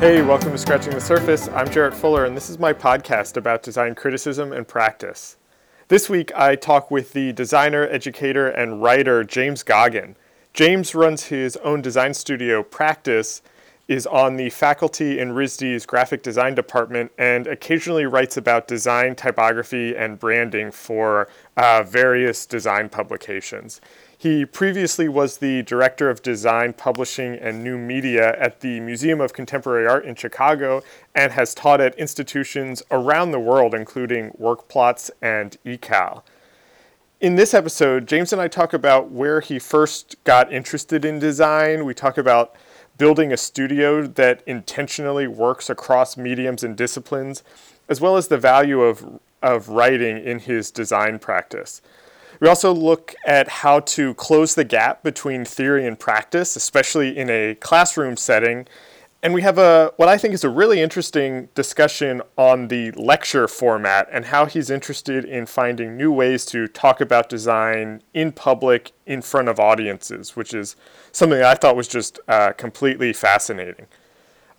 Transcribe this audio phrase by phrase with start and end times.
[0.00, 1.48] Hey, welcome to Scratching the Surface.
[1.48, 5.36] I'm Jarrett Fuller, and this is my podcast about design criticism and practice.
[5.88, 10.16] This week, I talk with the designer, educator, and writer James Goggin.
[10.54, 13.42] James runs his own design studio, Practise,
[13.88, 19.94] is on the faculty in RISD's graphic design department and occasionally writes about design, typography,
[19.94, 23.82] and branding for uh, various design publications.
[24.20, 29.32] He previously was the director of design, publishing, and new media at the Museum of
[29.32, 30.82] Contemporary Art in Chicago
[31.14, 36.22] and has taught at institutions around the world, including Werkplaats and ECAL.
[37.22, 41.86] In this episode, James and I talk about where he first got interested in design.
[41.86, 42.54] We talk about
[42.98, 47.42] building a studio that intentionally works across mediums and disciplines,
[47.88, 51.80] as well as the value of, of writing in his design practice.
[52.40, 57.28] We also look at how to close the gap between theory and practice, especially in
[57.28, 58.66] a classroom setting,
[59.22, 63.46] and we have a what I think is a really interesting discussion on the lecture
[63.46, 68.92] format and how he's interested in finding new ways to talk about design in public
[69.04, 70.74] in front of audiences, which is
[71.12, 73.86] something I thought was just uh, completely fascinating.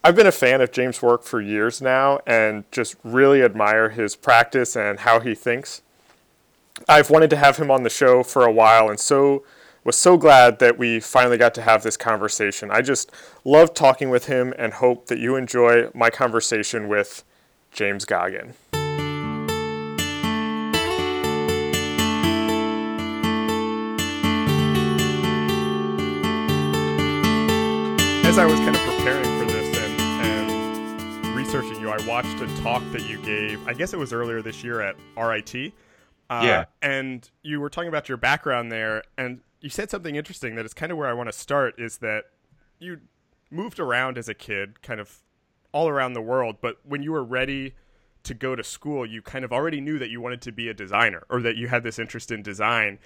[0.03, 4.15] I've been a fan of James' work for years now and just really admire his
[4.15, 5.81] practice and how he thinks.
[6.87, 9.43] I've wanted to have him on the show for a while and so
[9.83, 12.69] was so glad that we finally got to have this conversation.
[12.69, 13.11] I just
[13.43, 17.23] love talking with him and hope that you enjoy my conversation with
[17.71, 18.53] James Goggin.
[28.23, 32.61] As I was kind of preparing for this and, and researching you, I watched a
[32.61, 35.73] talk that you gave, I guess it was earlier this year at RIT.
[36.31, 36.65] Uh, yeah.
[36.81, 40.73] And you were talking about your background there, and you said something interesting that is
[40.73, 42.23] kind of where I want to start is that
[42.79, 43.01] you
[43.51, 45.19] moved around as a kid, kind of
[45.73, 47.75] all around the world, but when you were ready
[48.23, 50.73] to go to school, you kind of already knew that you wanted to be a
[50.73, 52.97] designer or that you had this interest in design.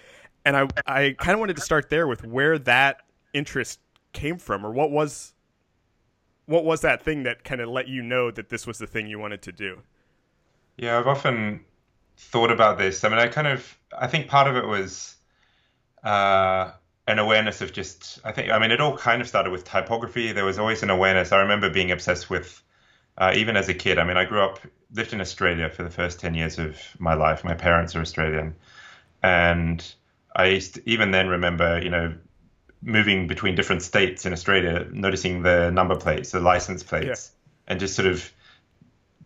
[0.46, 3.02] And I, I kind of wanted to start there with where that
[3.34, 3.80] interest
[4.14, 5.34] came from or what was
[6.46, 9.08] what was that thing that kind of let you know that this was the thing
[9.08, 9.82] you wanted to do?
[10.78, 11.66] Yeah, I've often
[12.18, 13.04] thought about this.
[13.04, 15.16] I mean, I kind of I think part of it was
[16.04, 16.72] uh,
[17.08, 20.32] an awareness of just I think I mean it all kind of started with typography.
[20.32, 21.32] There was always an awareness.
[21.32, 22.62] I remember being obsessed with
[23.18, 23.98] uh, even as a kid.
[24.00, 24.60] I mean, I grew up
[24.94, 27.44] lived in Australia for the first ten years of my life.
[27.44, 28.56] My parents are Australian,
[29.24, 29.86] and
[30.36, 32.16] I used to, even then remember you know
[32.82, 37.72] moving between different states in Australia, noticing the number plates, the license plates, yeah.
[37.72, 38.32] and just sort of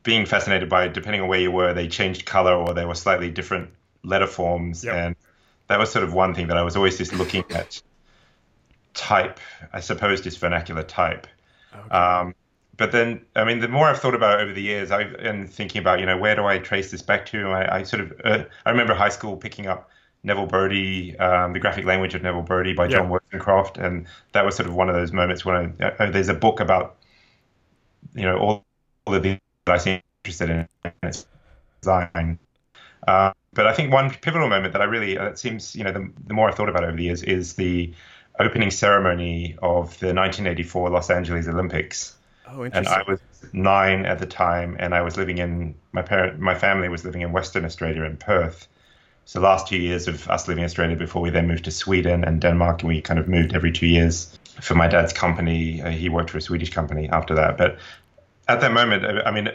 [0.03, 3.29] being fascinated by depending on where you were, they changed color or they were slightly
[3.29, 3.69] different
[4.03, 4.95] letter forms yep.
[4.95, 5.15] and
[5.67, 7.81] that was sort of one thing that I was always just looking at
[8.93, 9.39] type,
[9.71, 11.27] I suppose, just vernacular type.
[11.73, 11.95] Okay.
[11.95, 12.35] Um,
[12.75, 15.47] but then, I mean, the more I've thought about it over the years, I've been
[15.47, 17.49] thinking about, you know, where do I trace this back to?
[17.49, 19.89] I, I sort of, uh, I remember high school picking up
[20.23, 24.55] Neville Brody, um, the graphic language of Neville Brody by Jon Wozencroft, and that was
[24.55, 26.95] sort of one of those moments when I, uh, there's a book about,
[28.15, 28.65] you know, all,
[29.05, 29.39] all of the
[29.71, 30.67] I seem interested in
[31.03, 31.25] its
[31.81, 32.39] design.
[33.07, 35.91] Uh, but I think one pivotal moment that I really, uh, it seems, you know,
[35.91, 37.93] the, the more I thought about it over the years is the
[38.39, 42.15] opening ceremony of the 1984 Los Angeles Olympics.
[42.47, 42.93] Oh, interesting.
[42.93, 43.19] and I was
[43.53, 47.21] nine at the time, and I was living in my parent, my family was living
[47.21, 48.67] in Western Australia in Perth.
[49.25, 51.71] So the last two years of us living in Australia before we then moved to
[51.71, 54.37] Sweden and Denmark, and we kind of moved every two years.
[54.61, 57.57] For my dad's company, uh, he worked for a Swedish company after that.
[57.57, 57.77] But
[58.49, 59.47] at that moment, I mean,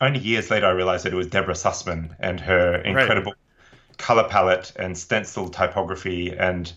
[0.00, 3.98] only years later, I realized that it was Deborah Sussman and her incredible right.
[3.98, 6.72] color palette and stencil typography and,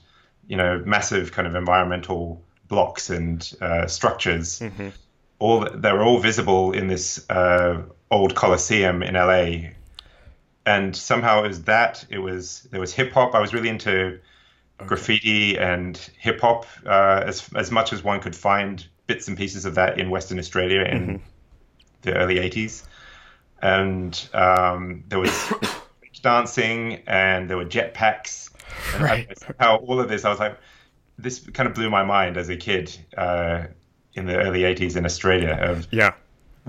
[0.47, 4.59] you know, massive kind of environmental blocks and uh, structures.
[4.61, 4.89] Mm-hmm.
[5.37, 9.69] All they were all visible in this uh, old Coliseum in LA,
[10.65, 12.03] and somehow it was that.
[12.09, 13.35] It was there was hip hop.
[13.35, 14.19] I was really into
[14.79, 14.87] okay.
[14.87, 19.65] graffiti and hip hop uh, as as much as one could find bits and pieces
[19.65, 21.25] of that in Western Australia in mm-hmm
[22.01, 22.83] the early 80s.
[23.61, 25.53] And um, there was
[26.21, 28.49] dancing and there were jetpacks.
[28.99, 29.31] Right.
[29.59, 30.57] How all of this, I was like,
[31.17, 33.65] this kind of blew my mind as a kid uh,
[34.13, 35.57] in the early 80s in Australia.
[35.61, 36.13] Of yeah.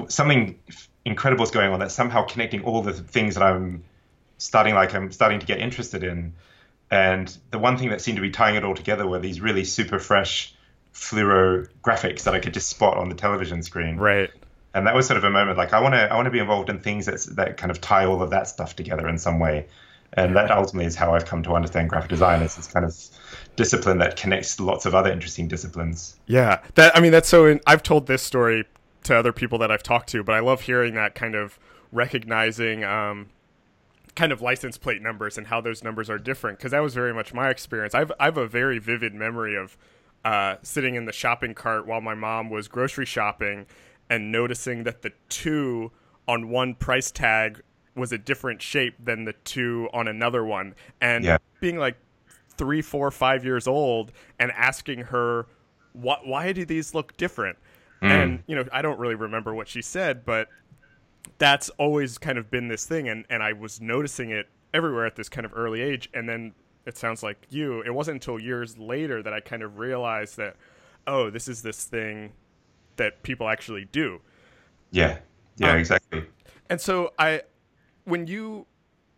[0.09, 0.59] Something
[1.05, 3.85] incredible is going on that's somehow connecting all the things that I'm
[4.39, 6.35] starting like I'm starting to get interested in.
[6.91, 9.65] And the one thing that seemed to be tying it all together were these really
[9.65, 10.55] super fresh
[10.93, 13.97] fluoro graphics that I could just spot on the television screen.
[13.97, 14.31] Right
[14.75, 16.39] and that was sort of a moment like I want to I want to be
[16.39, 19.39] involved in things that that kind of tie all of that stuff together in some
[19.39, 19.67] way,
[20.13, 22.97] and that ultimately is how I've come to understand graphic design as this kind of
[23.57, 26.17] discipline that connects lots of other interesting disciplines.
[26.27, 27.47] Yeah, that I mean that's so.
[27.47, 28.65] In, I've told this story
[29.05, 31.59] to other people that I've talked to, but I love hearing that kind of
[31.91, 33.31] recognizing um,
[34.15, 37.13] kind of license plate numbers and how those numbers are different because that was very
[37.13, 37.95] much my experience.
[37.95, 39.77] I've I've a very vivid memory of
[40.25, 43.67] uh, sitting in the shopping cart while my mom was grocery shopping
[44.11, 45.93] and noticing that the two
[46.27, 47.63] on one price tag
[47.95, 51.39] was a different shape than the two on another one, and yeah.
[51.61, 51.97] being like
[52.59, 55.47] three, four, five years old and asking her,
[55.93, 56.27] "What?
[56.27, 57.57] Why do these look different?"
[58.03, 58.11] Mm.
[58.11, 60.49] And you know, I don't really remember what she said, but
[61.39, 65.17] that's always kind of been this thing, and and I was noticing it everywhere at
[65.17, 66.55] this kind of early age, and then
[66.87, 67.83] it sounds like you.
[67.83, 70.57] It wasn't until years later that I kind of realized that,
[71.07, 72.33] oh, this is this thing
[73.01, 74.21] that people actually do.
[74.91, 75.19] Yeah.
[75.57, 75.73] Yeah.
[75.73, 76.27] Um, exactly.
[76.69, 77.43] And so I,
[78.05, 78.67] when you,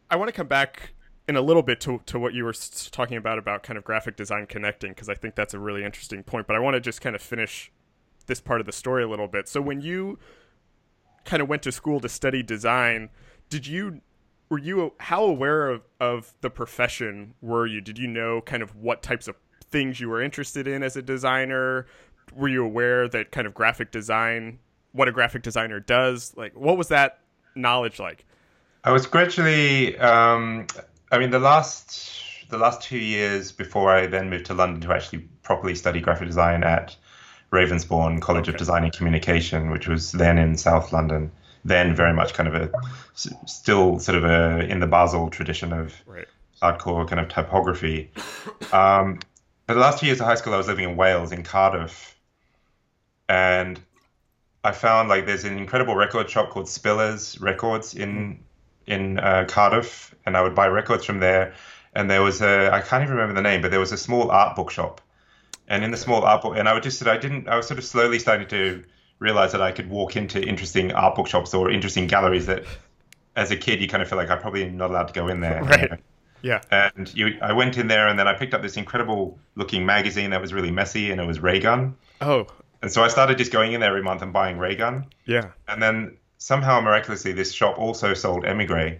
[0.09, 0.95] I want to come back
[1.29, 2.55] in a little bit to, to what you were
[2.91, 6.23] talking about about kind of graphic design connecting because I think that's a really interesting
[6.23, 6.47] point.
[6.47, 7.73] But I want to just kind of finish
[8.27, 9.49] this part of the story a little bit.
[9.49, 10.19] So when you
[11.25, 13.11] kind of went to school to study design,
[13.49, 14.01] did you
[14.49, 17.81] were you how aware of, of the profession were you?
[17.81, 19.37] Did you know kind of what types of
[19.71, 21.87] things you were interested in as a designer?
[22.37, 24.59] Were you aware that kind of graphic design,
[24.93, 26.35] what a graphic designer does?
[26.37, 27.19] Like, what was that
[27.55, 28.25] knowledge like?
[28.85, 30.67] I was gradually, um,
[31.11, 34.93] I mean, the last the last two years before I then moved to London to
[34.93, 36.95] actually properly study graphic design at
[37.51, 38.55] Ravensbourne College okay.
[38.55, 41.33] of Design and Communication, which was then in South London.
[41.65, 42.71] Then very much kind of a
[43.15, 46.27] still sort of a in the Basel tradition of right.
[46.61, 48.11] hardcore kind of typography.
[48.73, 49.21] Um,
[49.67, 52.17] but the last two years of high school, I was living in Wales, in Cardiff,
[53.29, 53.81] and
[54.65, 58.41] I found like there's an incredible record shop called Spillers Records in
[58.87, 61.55] in uh, Cardiff, and I would buy records from there.
[61.95, 64.31] And there was a I can't even remember the name, but there was a small
[64.31, 65.01] art bookshop
[65.69, 67.79] and in the small art book, and I would just I didn't I was sort
[67.79, 68.85] of slowly starting to
[69.19, 72.65] realize that I could walk into interesting art bookshops or interesting galleries that,
[73.37, 75.41] as a kid, you kind of feel like I'm probably not allowed to go in
[75.41, 75.63] there.
[75.65, 75.83] Right.
[75.83, 75.97] You know?
[76.43, 76.61] Yeah.
[76.73, 80.31] And you, I went in there, and then I picked up this incredible looking magazine
[80.31, 81.97] that was really messy, and it was Raygun.
[82.21, 82.49] Oh.
[82.83, 85.07] And so I started just going in there every month and buying Raygun.
[85.25, 85.51] Yeah.
[85.69, 88.99] And then somehow miraculously, this shop also sold Emigre.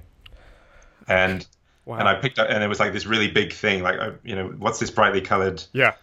[1.09, 1.45] And
[1.85, 1.97] wow.
[1.99, 4.37] and I picked up, and it was like this really big thing, like uh, you
[4.37, 5.63] know, what's this brightly colored?
[5.73, 5.95] Yeah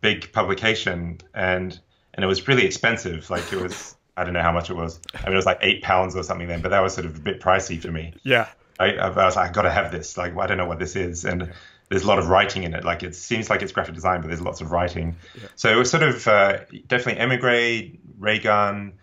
[0.00, 1.78] big publication, and
[2.14, 3.28] and it was really expensive.
[3.30, 5.00] Like it was, I don't know how much it was.
[5.14, 7.16] I mean, it was like eight pounds or something then, but that was sort of
[7.16, 8.14] a bit pricey for me.
[8.22, 8.48] Yeah.
[8.78, 10.16] I, I was like, I got to have this.
[10.16, 11.52] Like, I don't know what this is, and
[11.90, 12.84] there's a lot of writing in it.
[12.84, 15.16] Like, it seems like it's graphic design, but there's lots of writing.
[15.34, 15.48] Yeah.
[15.56, 18.94] So it was sort of uh, definitely Emigre, Raygun,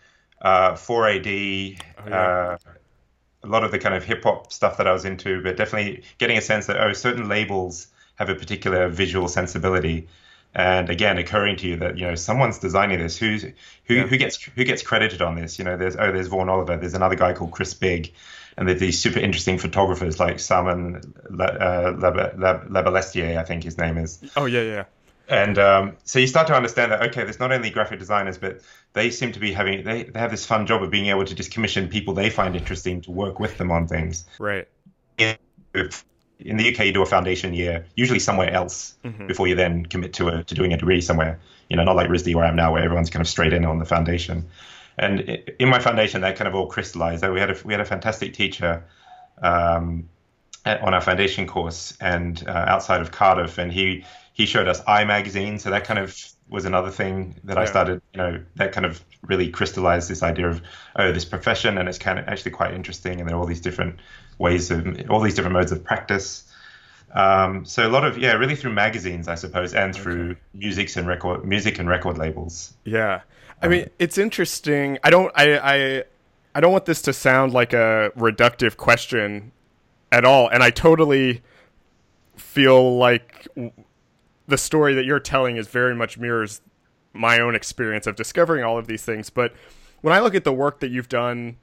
[0.42, 1.80] uh, 4AD.
[2.00, 2.16] Oh, yeah.
[2.16, 2.57] uh,
[3.44, 6.04] a lot of the kind of hip hop stuff that I was into, but definitely
[6.18, 10.07] getting a sense that oh, certain labels have a particular visual sensibility
[10.56, 14.04] and again occurring to you that you know someone's designing this who's who yeah.
[14.04, 16.95] who gets who gets credited on this you know there's oh there's Vaughan Oliver there's
[16.95, 18.13] another guy called Chris Bigg
[18.57, 21.94] and there's these super interesting photographers like Simon uh,
[23.38, 24.86] I think his name is oh yeah yeah
[25.30, 28.62] and um, so you start to understand that okay there's not only graphic designers but
[28.94, 31.36] they seem to be having they, they have this fun job of being able to
[31.36, 34.67] just commission people they find interesting to work with them on things right
[35.74, 36.05] if
[36.39, 39.27] in the UK, you do a foundation year, usually somewhere else, mm-hmm.
[39.27, 41.39] before you then commit to a, to doing a degree somewhere.
[41.70, 43.65] You know, not like RISD where I am now, where everyone's kind of straight in
[43.65, 44.46] on the foundation.
[44.98, 45.22] And
[45.60, 47.27] in my foundation, that kind of all crystallized.
[47.27, 48.84] We had a we had a fantastic teacher
[49.42, 50.10] um,
[50.66, 55.04] on our foundation course and uh, outside of Cardiff, and he he showed us I
[55.06, 55.60] magazine.
[55.60, 56.18] So that kind of
[56.50, 57.63] was another thing that yeah.
[57.63, 58.01] I started.
[58.13, 60.62] You know, that kind of really crystallized this idea of
[60.96, 63.62] oh, this profession, and it's kind of actually quite interesting, and there are all these
[63.62, 64.00] different
[64.39, 66.44] ways of all these different modes of practice.
[67.13, 70.39] Um, so a lot of yeah, really through magazines, I suppose, and through okay.
[70.54, 72.74] musics and record music and record labels.
[72.84, 73.22] Yeah,
[73.61, 74.99] I mean, it's interesting.
[75.03, 76.03] I don't, I, I,
[76.53, 79.51] I don't want this to sound like a reductive question
[80.11, 81.41] at all, and I totally
[82.35, 83.47] feel like
[84.47, 86.61] the story that you're telling is very much mirrors
[87.13, 89.29] my own experience of discovering all of these things.
[89.29, 89.53] But
[90.01, 91.57] when I look at the work that you've done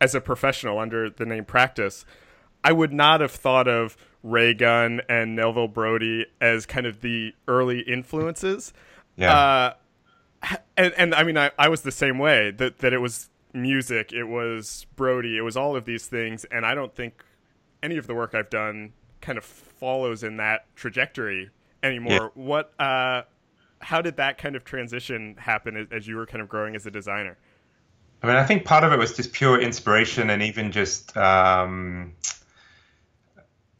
[0.00, 2.04] as a professional under the name Practise,
[2.62, 7.34] I would not have thought of Ray Raygun and Neville Brody as kind of the
[7.48, 8.72] early influences.
[9.16, 9.34] Yeah.
[9.34, 9.74] Uh,
[10.76, 14.12] and, and I mean, I, I was the same way that, that it was music,
[14.12, 16.44] it was Brody, it was all of these things.
[16.50, 17.24] And I don't think
[17.82, 21.50] any of the work I've done kind of follows in that trajectory
[21.82, 22.32] anymore.
[22.34, 22.42] Yeah.
[22.42, 23.22] What, uh,
[23.80, 26.86] how did that kind of transition happen as, as you were kind of growing as
[26.86, 27.36] a designer?
[28.22, 32.12] I mean, I think part of it was just pure inspiration and even just um,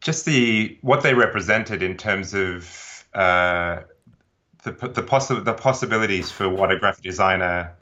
[0.00, 3.83] just the what they represented in terms of uh,
[4.62, 7.75] the the, possi- the possibilities for what a graphic designer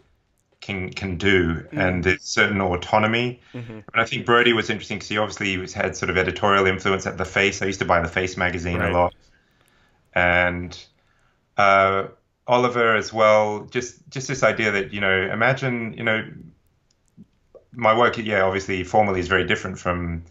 [0.60, 1.78] can can do, mm-hmm.
[1.78, 3.40] and there's certain autonomy.
[3.54, 3.72] Mm-hmm.
[3.72, 7.18] And I think Brody was interesting because he obviously had sort of editorial influence at
[7.18, 7.62] the Face.
[7.62, 8.90] I used to buy the Face magazine right.
[8.90, 9.14] a lot,
[10.14, 10.78] and
[11.56, 12.08] uh,
[12.46, 13.66] Oliver as well.
[13.70, 16.28] Just just this idea that you know, imagine you know,
[17.72, 18.18] my work.
[18.18, 20.24] Yeah, obviously, formally is very different from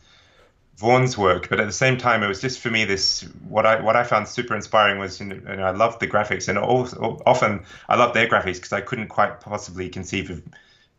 [0.79, 3.81] Vaughan's work, but at the same time, it was just for me this what I
[3.81, 7.21] what I found super inspiring was you know, know I loved the graphics and also,
[7.25, 10.41] often I loved their graphics because I couldn't quite possibly conceive of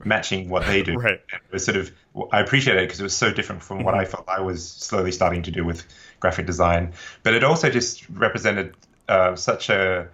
[0.05, 0.99] matching what they do.
[1.01, 1.23] Right.
[1.33, 1.91] It was sort of
[2.31, 4.03] I appreciated it because it was so different from what mm-hmm.
[4.03, 5.87] I felt I was slowly starting to do with
[6.21, 8.77] graphic design, but it also just represented
[9.09, 10.09] uh, such a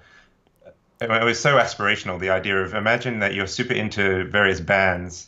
[1.00, 2.20] it was so aspirational.
[2.20, 5.26] The idea of imagine that you're super into various bands,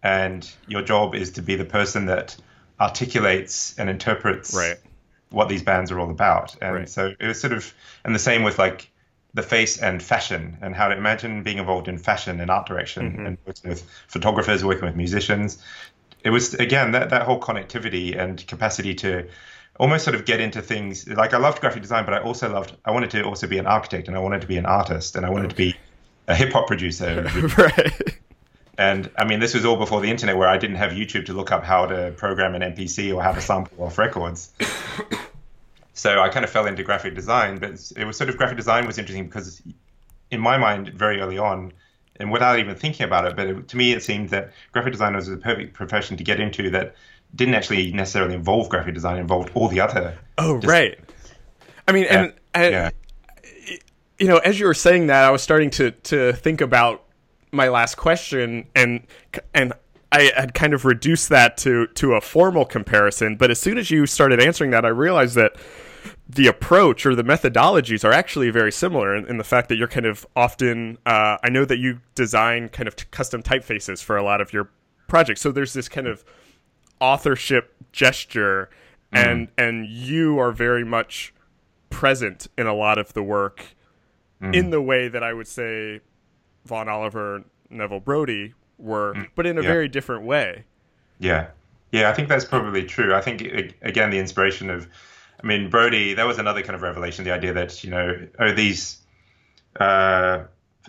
[0.00, 2.36] and your job is to be the person that
[2.80, 4.78] articulates and interprets right.
[5.30, 6.56] what these bands are all about.
[6.62, 6.88] And right.
[6.88, 7.72] so it was sort of,
[8.04, 8.90] and the same with like
[9.34, 13.12] the face and fashion, and how to imagine being involved in fashion and art direction,
[13.12, 13.26] mm-hmm.
[13.26, 15.62] and working with photographers, working with musicians.
[16.24, 19.28] It was again that that whole connectivity and capacity to
[19.78, 22.76] almost sort of get into things like I loved graphic design, but I also loved
[22.84, 25.24] I wanted to also be an architect and I wanted to be an artist and
[25.24, 25.70] I wanted okay.
[25.70, 25.78] to be
[26.26, 27.22] a hip hop producer.
[27.58, 28.19] right.
[28.80, 31.34] And I mean, this was all before the internet, where I didn't have YouTube to
[31.34, 34.54] look up how to program an MPC or how to sample off records.
[35.92, 38.86] so I kind of fell into graphic design, but it was sort of graphic design
[38.86, 39.60] was interesting because,
[40.30, 41.74] in my mind, very early on,
[42.16, 45.14] and without even thinking about it, but it, to me, it seemed that graphic design
[45.14, 46.94] was a perfect profession to get into that
[47.34, 50.16] didn't actually necessarily involve graphic design, involved all the other.
[50.38, 50.98] Oh, right.
[51.86, 52.90] I mean, and, and yeah.
[54.18, 57.04] you know, as you were saying that, I was starting to to think about
[57.52, 59.06] my last question, and
[59.54, 59.72] and
[60.12, 63.36] I had kind of reduced that to to a formal comparison.
[63.36, 65.56] But as soon as you started answering that, I realized that
[66.28, 69.88] the approach or the methodologies are actually very similar in, in the fact that you're
[69.88, 70.98] kind of often.
[71.06, 74.52] Uh, I know that you design kind of t- custom typefaces for a lot of
[74.52, 74.70] your
[75.08, 76.24] projects, so there's this kind of
[77.00, 78.70] authorship gesture,
[79.12, 79.18] mm.
[79.18, 81.34] and and you are very much
[81.90, 83.76] present in a lot of the work
[84.40, 84.54] mm.
[84.54, 86.00] in the way that I would say
[86.70, 89.28] Vaughan Oliver, Neville Brody were, mm.
[89.34, 89.68] but in a yeah.
[89.68, 90.64] very different way.
[91.18, 91.48] Yeah,
[91.90, 93.12] yeah, I think that's probably true.
[93.12, 93.42] I think
[93.82, 94.86] again the inspiration of,
[95.42, 96.14] I mean, Brody.
[96.14, 97.24] That was another kind of revelation.
[97.24, 98.98] The idea that you know, oh, these
[99.78, 100.44] uh,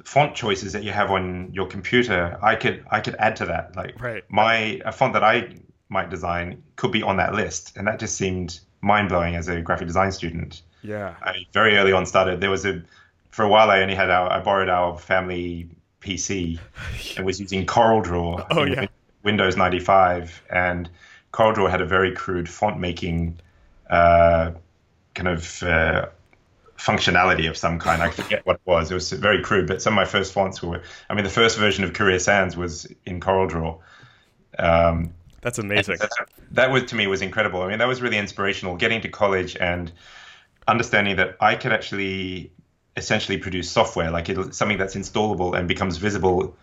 [0.05, 3.75] font choices that you have on your computer, I could I could add to that.
[3.75, 4.23] Like right.
[4.29, 5.55] my a font that I
[5.89, 9.61] might design could be on that list, and that just seemed mind blowing as a
[9.61, 10.61] graphic design student.
[10.83, 12.39] Yeah, I very early on started.
[12.39, 12.83] There was a
[13.31, 15.69] for a while I only had our I borrowed our family
[16.01, 16.59] PC
[17.17, 18.88] and was using CorelDRAW oh, yeah.
[19.23, 20.89] Windows 95 and
[21.33, 23.39] CorelDRAW had a very crude font making
[23.89, 24.51] uh,
[25.13, 26.07] kind of uh,
[26.77, 28.01] functionality of some kind.
[28.01, 28.91] I forget what it was.
[28.91, 30.81] It was very crude, but some of my first fonts were.
[31.09, 33.79] I mean, the first version of Courier Sans was in CorelDRAW.
[34.59, 35.97] Um, that's amazing.
[36.00, 36.09] That,
[36.51, 37.61] that was to me was incredible.
[37.61, 38.75] I mean, that was really inspirational.
[38.75, 39.91] Getting to college and
[40.67, 42.51] understanding that I could actually
[42.98, 46.55] essentially produce software, like it, something that's installable and becomes visible.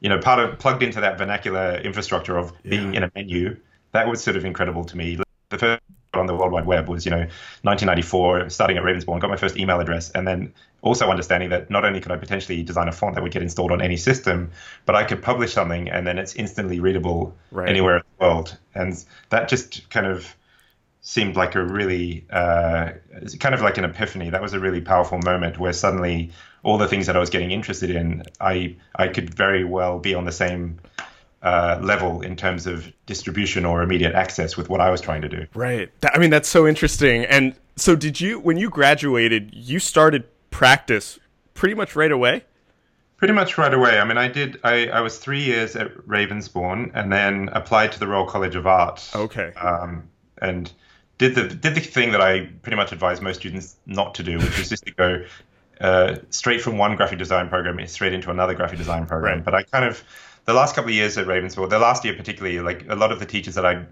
[0.00, 2.70] You know, part of plugged into that vernacular infrastructure of yeah.
[2.70, 3.56] being in a menu.
[3.92, 5.18] That was sort of incredible to me.
[5.50, 5.82] The first
[6.14, 7.26] on the World Wide Web was, you know,
[7.62, 11.84] 1994, starting at Ravensbourne, got my first email address, and then also understanding that not
[11.84, 14.50] only could I potentially design a font that would get installed on any system,
[14.84, 17.68] but I could publish something and then it's instantly readable right.
[17.68, 18.56] anywhere in the world.
[18.74, 20.34] And that just kind of
[21.04, 22.92] seemed like a really uh,
[23.38, 24.30] kind of like an epiphany.
[24.30, 26.32] That was a really powerful moment where suddenly
[26.62, 30.14] all the things that I was getting interested in, I I could very well be
[30.14, 30.80] on the same
[31.42, 35.28] uh, level in terms of distribution or immediate access with what I was trying to
[35.28, 35.46] do.
[35.54, 35.90] Right.
[36.02, 37.26] I mean, that's so interesting.
[37.26, 41.18] And so, did you when you graduated, you started practice
[41.52, 42.44] pretty much right away?
[43.18, 43.98] Pretty much right away.
[43.98, 44.58] I mean, I did.
[44.64, 48.66] I, I was three years at Ravensbourne, and then applied to the Royal College of
[48.66, 49.10] Art.
[49.14, 49.52] Okay.
[49.52, 50.08] Um,
[50.38, 50.72] and
[51.18, 54.38] did the did the thing that I pretty much advise most students not to do,
[54.38, 55.24] which is just to go
[55.80, 59.36] uh, straight from one graphic design program straight into another graphic design program.
[59.36, 59.44] Right.
[59.44, 60.02] But I kind of
[60.44, 63.18] the last couple of years at Ravensbourne, the last year particularly, like a lot of
[63.18, 63.86] the teachers that I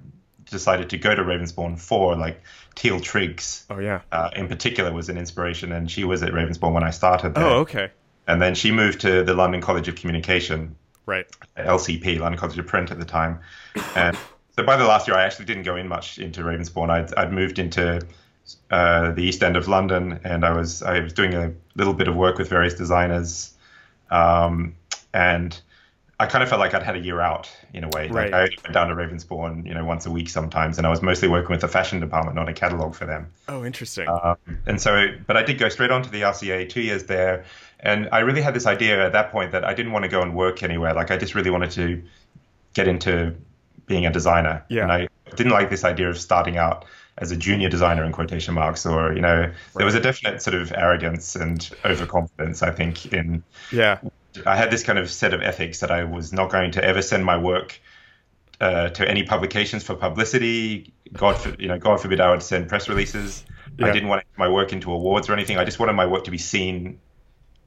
[0.50, 2.42] decided to go to Ravensbourne for, like
[2.74, 6.72] Teal Triggs, oh yeah, uh, in particular was an inspiration, and she was at Ravensbourne
[6.72, 7.34] when I started.
[7.34, 7.44] There.
[7.44, 7.90] Oh okay.
[8.26, 10.76] And then she moved to the London College of Communication,
[11.06, 11.26] right?
[11.56, 13.40] LCP, London College of Print at the time,
[13.96, 14.16] and
[14.56, 16.90] so by the last year, I actually didn't go in much into Ravensbourne.
[16.90, 18.00] I'd, I'd moved into
[18.70, 22.08] uh, the East End of London, and I was I was doing a little bit
[22.08, 23.54] of work with various designers,
[24.10, 24.74] um,
[25.14, 25.58] and
[26.20, 28.08] I kind of felt like I'd had a year out in a way.
[28.08, 28.34] Like Right.
[28.34, 31.28] I went down to Ravensbourne, you know, once a week sometimes, and I was mostly
[31.28, 33.32] working with the fashion department, not a catalog for them.
[33.48, 34.06] Oh, interesting.
[34.08, 37.44] Um, and so, but I did go straight on to the RCA, two years there,
[37.80, 40.20] and I really had this idea at that point that I didn't want to go
[40.20, 40.94] and work anywhere.
[40.94, 42.02] Like I just really wanted to
[42.74, 43.34] get into
[43.86, 44.64] being a designer.
[44.68, 44.82] Yeah.
[44.82, 46.84] And I didn't like this idea of starting out
[47.18, 50.54] as a junior designer in quotation marks, or you know, there was a definite sort
[50.54, 52.62] of arrogance and overconfidence.
[52.62, 53.98] I think in yeah.
[54.46, 57.02] I had this kind of set of ethics that I was not going to ever
[57.02, 57.78] send my work
[58.62, 60.94] uh, to any publications for publicity.
[61.12, 63.44] God, for, you know, God forbid I would send press releases.
[63.78, 63.86] Yeah.
[63.86, 65.58] I didn't want my work into awards or anything.
[65.58, 66.98] I just wanted my work to be seen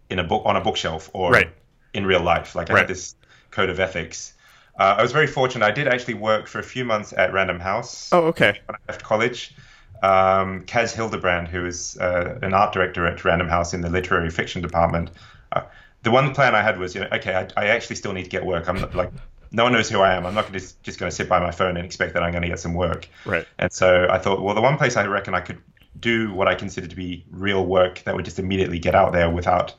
[0.10, 1.54] in a book on a bookshelf or Right.
[1.94, 2.56] in real life.
[2.56, 2.80] Like I Right.
[2.82, 3.16] had this
[3.52, 4.34] code of ethics.
[4.78, 5.66] Uh, I was very fortunate.
[5.66, 8.60] I did actually work for a few months at Random House Oh, okay.
[8.66, 9.56] when I left college.
[10.04, 14.30] Um, Kaz Hildebrand, who is uh, an art director at Random House in the literary
[14.30, 15.12] fiction department,
[15.54, 15.62] uh,
[16.04, 18.30] the one plan I had was, you know, okay, I, I actually still need to
[18.30, 18.68] get work.
[18.68, 19.12] I'm not, like,
[19.52, 20.26] no one knows who I am.
[20.26, 22.42] I'm not just just going to sit by my phone and expect that I'm going
[22.44, 23.08] to get some work.
[23.26, 23.48] Right.
[23.58, 25.60] And so I thought, well, the one place I reckon I could
[26.00, 29.30] do what I consider to be real work that would just immediately get out there
[29.30, 29.74] without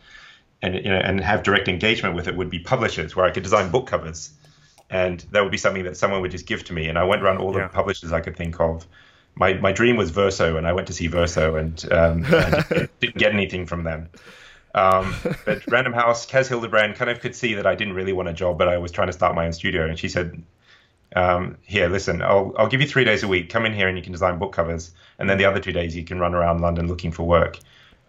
[0.62, 3.42] and you know and have direct engagement with it would be publishers where I could
[3.42, 4.30] design book covers.
[4.90, 6.88] And that would be something that someone would just give to me.
[6.88, 7.68] And I went around all the Yeah.
[7.68, 8.86] publishers I could think of.
[9.34, 12.68] My my dream was Verso, and I went to see Verso, and um, just
[13.00, 14.10] didn't get anything from them.
[14.74, 18.28] Um, but Random House, Kaz Hildebrand kind of could see that I didn't really want
[18.28, 19.86] a job, but I was trying to start my own studio.
[19.86, 20.42] And she said,
[21.14, 23.50] um, "Here, listen, I'll I'll give you three days a week.
[23.50, 25.96] Come in here and you can design book covers, and then the other two days
[25.96, 27.58] you can run around London looking for work."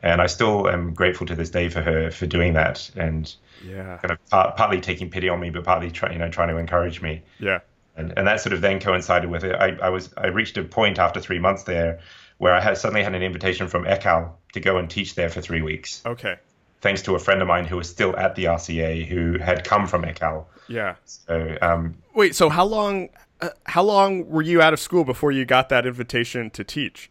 [0.04, 3.34] And I still am grateful to this day for her for doing that, and
[3.66, 3.98] Yeah.
[3.98, 6.58] kind of part, partly taking pity on me, but partly try, you know trying to
[6.58, 7.24] encourage me.
[7.39, 7.60] Yeah.
[7.96, 9.56] And, and that sort of then coincided with it.
[9.56, 12.00] I, I was I reached a point after three months there
[12.38, 15.42] where I had suddenly had an invitation from ECAL to go and teach there for
[15.42, 16.36] three weeks, Okay.
[16.82, 19.88] thanks to a friend of mine who was still at the RCA who had come
[19.88, 20.46] from ECAL.
[20.68, 20.94] Yeah.
[21.06, 23.10] So um, Wait, so how long
[23.42, 27.10] uh, how long were you out of school before you got that invitation to teach?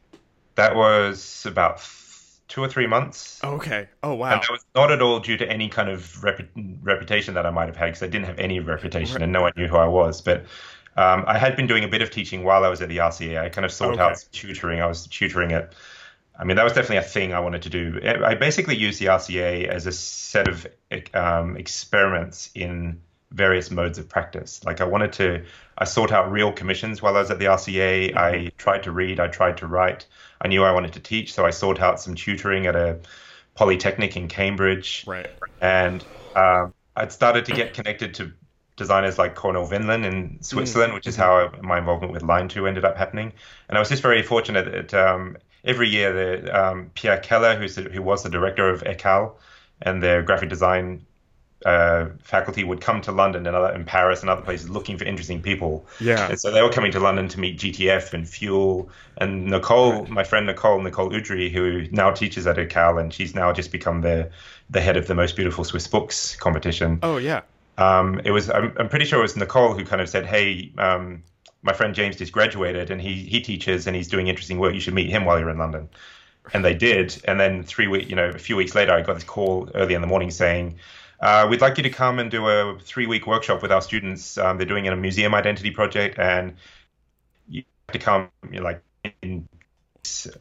[0.54, 1.80] that was about
[2.48, 3.40] two or three months.
[3.42, 3.88] Okay.
[4.02, 4.32] Oh, wow.
[4.32, 7.50] And that was not at all due to any kind of repu- reputation that I
[7.50, 9.88] might have had because I didn't have any reputation and no one knew who I
[9.88, 10.20] was.
[10.20, 10.46] But
[10.96, 13.40] um, I had been doing a bit of teaching while I was at the RCA.
[13.40, 14.02] I kind of sought Okay.
[14.02, 14.80] out tutoring.
[14.80, 15.74] I was tutoring at,
[16.38, 18.00] I mean, that was definitely a thing I wanted to do.
[18.04, 20.66] I basically used the RCA as a set of
[21.14, 24.64] um, experiments in various modes of practice.
[24.64, 25.44] Like I wanted to,
[25.76, 28.16] I sought out real commissions while I was at the RCA.
[28.16, 30.06] I tried to read, I tried to write.
[30.40, 33.00] I knew I wanted to teach, so I sought out some tutoring at a
[33.54, 35.30] polytechnic in Cambridge right.
[35.60, 38.32] and um, I'd started to get connected to
[38.76, 42.84] designers like Cornel Windlin in Switzerland, which is how I, my involvement with Lineto ended
[42.84, 43.32] up happening.
[43.68, 47.74] And I was just very fortunate that um, every year the, um, Pierre Keller, who's
[47.74, 49.34] the, who was the director of ECAL
[49.82, 51.06] and their graphic design
[51.66, 55.04] uh, faculty, would come to London and, other, and Paris and other places looking for
[55.04, 55.84] interesting people.
[55.98, 56.28] Yeah.
[56.28, 58.88] And so they were coming to London to meet GTF and Fuel.
[59.18, 63.52] And Nicole, my friend Nicole, Nicole Udry, who now teaches at ECAL, and she's now
[63.52, 64.30] just become the,
[64.70, 67.00] the head of the Most Beautiful Swiss Books competition.
[67.02, 67.40] Oh, yeah.
[67.78, 70.72] Um, it was, I'm, I'm pretty sure it was Nicole who kind of said, hey,
[70.78, 71.24] um,
[71.62, 74.72] my friend James just graduated and he, he teaches and he's doing interesting work.
[74.72, 75.88] You should meet him while you're in London.
[76.54, 77.20] And they did.
[77.26, 79.94] And then three weeks, you know, a few weeks later, I got this call early
[79.94, 80.78] in the morning saying,
[81.20, 84.36] uh, we'd like you to come and do a three week workshop with our students.
[84.38, 86.54] Um, they're doing in a museum identity project and
[87.48, 88.82] you have to come, you know, like,
[89.22, 89.48] in,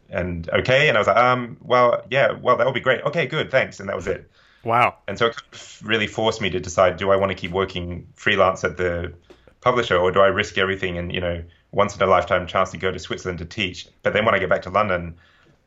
[0.09, 0.89] and okay.
[0.89, 3.01] And I was like, um, well, yeah, well, that would be great.
[3.03, 3.51] Okay, good.
[3.51, 3.79] Thanks.
[3.79, 4.29] And that was it.
[4.63, 4.97] Wow.
[5.07, 5.35] And so it
[5.83, 9.13] really forced me to decide: do I want to keep working freelance at the
[9.61, 12.77] publisher, or do I risk everything and you know once in a lifetime chance to
[12.77, 13.87] go to Switzerland to teach?
[14.01, 15.15] But then when I get back to London,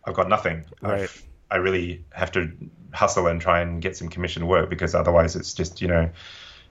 [0.05, 0.65] I've got nothing.
[0.83, 1.03] Right.
[1.03, 2.51] I've, I really have to
[2.93, 6.09] hustle and try and get some commissioned work because otherwise it's just you know,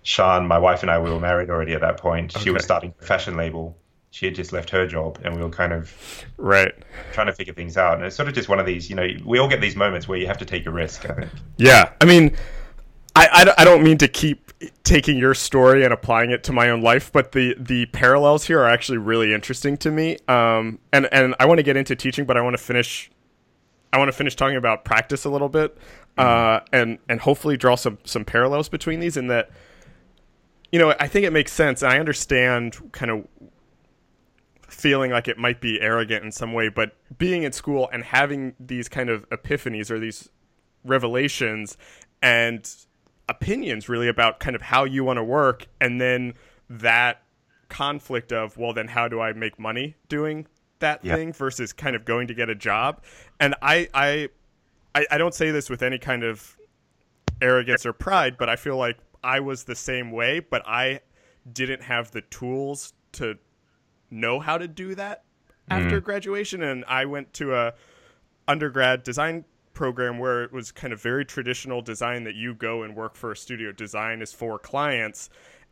[0.03, 2.31] Sean, my wife and I we were married already at that point.
[2.39, 3.77] She was starting a fashion label.
[4.09, 5.93] She had just left her job, and we were kind of
[6.37, 6.73] Right.
[7.11, 7.97] trying to figure things out.
[7.97, 10.07] And it's sort of just one of these, you know, we all get these moments
[10.07, 11.07] where you have to take a risk.
[11.09, 11.31] I think.
[11.57, 11.91] Yeah.
[12.01, 12.35] I mean,
[13.15, 13.27] I,
[13.57, 14.53] I, I don't mean to keep
[14.83, 18.59] taking your story and applying it to my own life, but the, the parallels here
[18.61, 20.17] are actually really interesting to me.
[20.27, 23.11] Um, and, and I want to get into teaching, but I want to finish
[23.93, 25.77] I want to finish talking about practice a little bit,
[26.17, 29.17] uh, and and hopefully draw some some parallels between these.
[29.17, 29.49] In that,
[30.71, 31.83] you know, I think it makes sense.
[31.83, 33.27] I understand kind of
[34.67, 38.53] feeling like it might be arrogant in some way, but being in school and having
[38.59, 40.29] these kind of epiphanies or these
[40.83, 41.77] revelations
[42.21, 42.69] and
[43.29, 46.33] opinions really about kind of how you want to work, and then
[46.69, 47.23] that
[47.69, 50.47] conflict of well, then how do I make money doing
[50.79, 53.01] that thing versus kind of going to get a job.
[53.39, 54.29] And I, I,
[54.97, 56.57] I, I don't say this with any kind of
[57.39, 61.01] arrogance or pride, but I feel like I was the same way, but I
[61.53, 63.37] didn't have the tools to
[64.09, 65.23] know how to do that
[65.69, 66.03] after mm.
[66.03, 66.63] graduation.
[66.63, 67.73] And I went to a
[68.47, 72.95] undergrad design program where it was kind of very traditional design that you go and
[72.95, 73.71] work for a studio.
[73.71, 75.29] Design is for clients.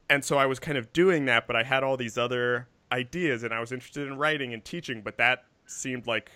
[0.07, 3.41] And so I was kind of doing that but I had all these other ideas
[3.41, 6.29] and I was interested in writing and teaching but that seemed like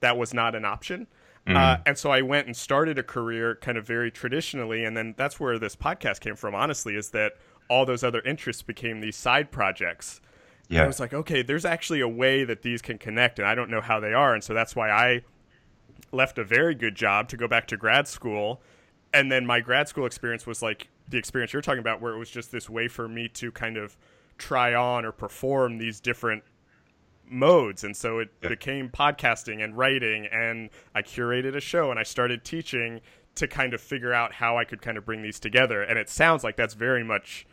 [0.00, 1.06] that was not an option
[1.46, 1.56] mm.
[1.56, 5.14] uh, and so I went and started a career kind of very traditionally and then
[5.16, 7.32] that's where this podcast came from honestly is that
[7.68, 10.20] all those other interests became these side projects
[10.72, 10.84] yeah.
[10.84, 13.70] I was like, okay, there's actually a way that these can connect, and I don't
[13.70, 15.22] know how they are, and so that's why I
[16.12, 18.62] left a very good job to go back to grad school,
[19.12, 22.18] and then my grad school experience was like the experience you're talking about, where it
[22.18, 23.96] was just this way for me to kind of
[24.38, 26.42] try on or perform these different
[27.32, 28.48] modes and so it yeah.
[28.48, 33.00] became podcasting and writing and i curated a show and i started teaching
[33.34, 36.08] to kind of figure out how i could kind of bring these together and it
[36.08, 37.46] sounds like that's very much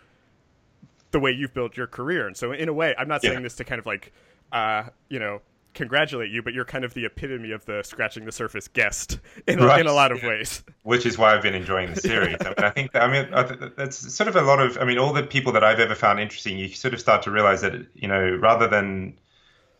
[1.11, 2.27] the way you've built your career.
[2.27, 4.11] And so, in a way, I'm not saying this to kind of like,
[4.51, 5.41] uh, you know,
[5.73, 9.59] congratulate you, but you're kind of the epitome of the scratching the surface guest in,
[9.59, 9.79] right.
[9.81, 10.29] in a lot of yeah.
[10.29, 10.63] ways.
[10.83, 12.37] Which is why I've been enjoying the series.
[12.41, 15.13] I, mean, I think, I mean, that's sort of a lot of, I mean, all
[15.13, 18.07] the people that I've ever found interesting, you sort of start to realize that, you
[18.07, 19.17] know, rather than,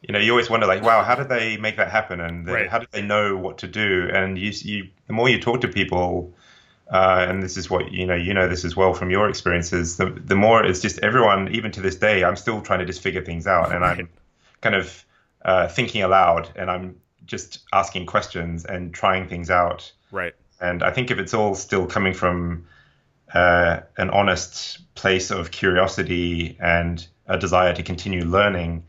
[0.02, 2.20] you know, you always wonder like, wow, how did they make that happen?
[2.22, 2.70] And the, right.
[2.70, 4.10] how did they know what to do?
[4.14, 6.34] And you, you, the more you talk to people,
[6.90, 9.98] uh, and this is what you know you know this as well from your experiences
[9.98, 13.02] the, the more it's just everyone even to this day i'm still trying to just
[13.02, 14.10] figure things out and i'm
[14.62, 15.06] kind of
[15.44, 20.92] uh, thinking aloud and i'm just asking questions and trying things out right and i
[20.92, 22.66] think if it's all still coming from
[23.34, 28.84] uh, an honest place of curiosity and a desire to continue learning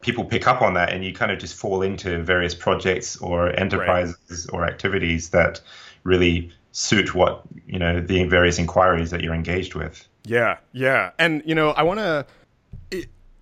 [0.00, 3.58] people pick up on that and you kind of just fall into various projects or
[3.58, 4.58] enterprises right.
[4.58, 5.60] or activities that
[6.04, 10.06] really suit what you know the various inquiries that you're engaged with.
[10.24, 12.26] Yeah, yeah, and you know I want to.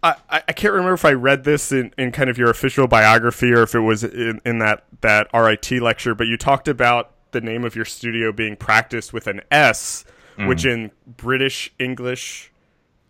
[0.02, 3.52] I, I can't remember if I read this in, in kind of your official biography
[3.52, 7.40] or if it was in, in that, that RIT lecture, but you talked about the
[7.40, 10.04] name of your studio being practiced with an S,
[10.38, 10.46] mm.
[10.46, 12.52] which in British English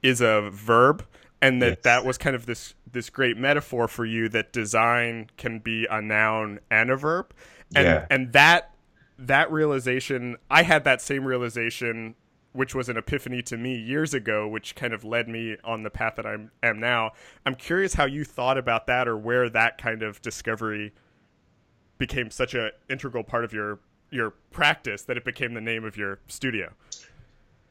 [0.02, 1.04] is a verb,
[1.42, 1.78] and that yes.
[1.82, 6.00] that was kind of this this great metaphor for you that design can be a
[6.00, 7.35] noun and a verb,
[7.74, 8.06] and yeah.
[8.11, 8.72] and that
[9.18, 12.14] that realization, I had that same realization,
[12.52, 15.90] which was an epiphany to me years ago, which kind of led me on the
[15.90, 17.12] path that I am now.
[17.44, 20.94] I'm curious how you thought about that or where that kind of discovery
[21.98, 23.78] became such an integral part of your
[24.11, 26.72] your practice that it became the name of your studio.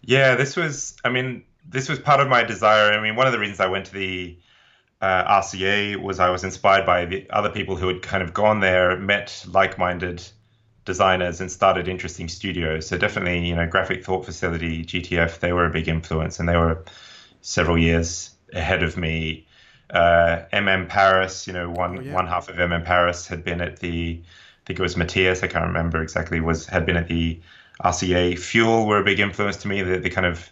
[0.01, 2.91] Yeah, this was, I mean, this was part of my desire.
[2.91, 4.37] I mean, one of the reasons I went to the
[5.01, 8.59] uh, RCA was I was inspired by the other people who had kind of gone
[8.59, 10.23] there, met like minded
[10.85, 12.87] designers and started interesting studios.
[12.87, 16.55] So definitely, you know, Graphic Thought Facility, GTF, they were a big influence, and they
[16.55, 16.83] were
[17.41, 19.47] several years ahead of me.
[19.89, 22.13] Uh, MM Paris, you know, one oh, yeah.
[22.13, 25.47] one half of MM Paris had been at the, I think it was Matthias, I
[25.47, 27.39] can't remember exactly, was had been at the
[27.83, 28.39] RCA.
[28.39, 29.83] Fuel were a big influence to me.
[29.83, 30.51] The, the kind of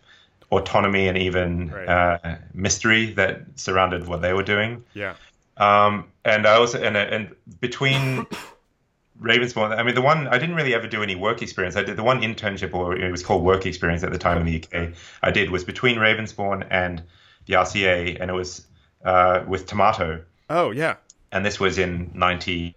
[0.57, 1.87] autonomy and even right.
[1.87, 4.83] uh, mystery that surrounded what they were doing.
[4.93, 5.15] Yeah.
[5.57, 8.25] Um, and I also and and between
[9.21, 9.77] Ravensbourne.
[9.77, 11.75] I mean, the one I didn't really ever do any work experience.
[11.75, 14.45] I did the one internship, or it was called work experience at the time in
[14.45, 14.93] the UK.
[15.21, 17.03] I did was between Ravensbourne and
[17.45, 18.65] the RCA, and it was
[19.05, 20.23] uh, with Tomato.
[20.49, 20.95] Oh yeah.
[21.31, 22.75] And this was in '90.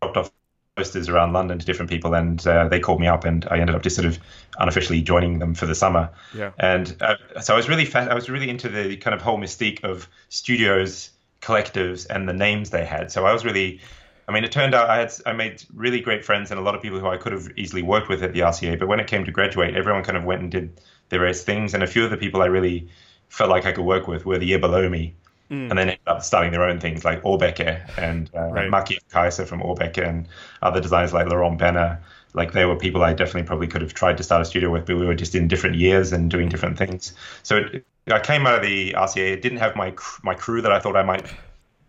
[0.00, 0.32] Dropped off
[0.82, 3.76] posters around London to different people, and uh, they called me up, and I ended
[3.76, 4.18] up just sort of
[4.58, 6.10] unofficially joining them for the summer.
[6.34, 6.50] Yeah.
[6.58, 9.38] And uh, so I was really fa- I was really into the kind of whole
[9.38, 13.12] mystique of studios, collectives, and the names they had.
[13.12, 13.80] So I was really
[14.28, 16.74] I mean, it turned out I had I made really great friends and a lot
[16.74, 18.78] of people who I could have easily worked with at the RCA.
[18.78, 21.74] But when it came to graduate, everyone kind of went and did their various things,
[21.74, 22.88] and a few of the people I really
[23.28, 25.14] felt like I could work with were the year below me,
[25.52, 25.70] mm.
[25.70, 28.70] and then ended up starting their own things like Åbäke and uh, right.
[28.70, 30.26] Maki Kaiser from Åbäke and
[30.62, 32.00] other designers like Laurent Benner.
[32.34, 34.86] Like they were people I definitely probably could have tried to start a studio with,
[34.86, 37.12] but we were just in different years and doing different things.
[37.42, 39.32] So it, I came out of the RCA.
[39.32, 41.26] It didn't have my my crew that I thought I might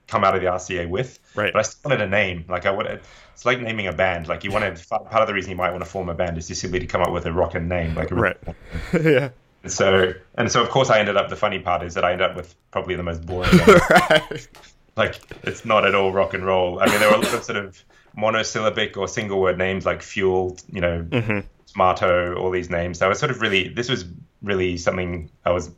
[0.08, 1.18] come out of the RCA with.
[1.34, 1.54] Right.
[1.54, 2.46] But I still wanted a name.
[2.50, 3.00] Like I wanted,
[3.34, 4.28] it's like naming a band.
[4.28, 6.50] Like you wanted part of the reason you might want to form a band is
[6.50, 8.38] just simply to come up with a rockin' name, like a right.
[9.02, 9.30] yeah.
[9.68, 11.30] So and so of course I ended up.
[11.30, 13.50] The funny part is that I ended up with probably the most boring.
[13.90, 14.48] right.
[14.96, 16.80] Like it's not at all rock and roll.
[16.82, 17.84] I mean, there were a lot of sort of
[18.16, 21.40] monosyllabic or single word names like fuel, you know, mm-hmm.
[21.68, 23.00] Smarto, all these names.
[23.00, 23.70] So I was sort of really.
[23.70, 24.06] This was
[24.42, 25.72] really something I was.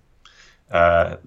[0.71, 1.17] Uh,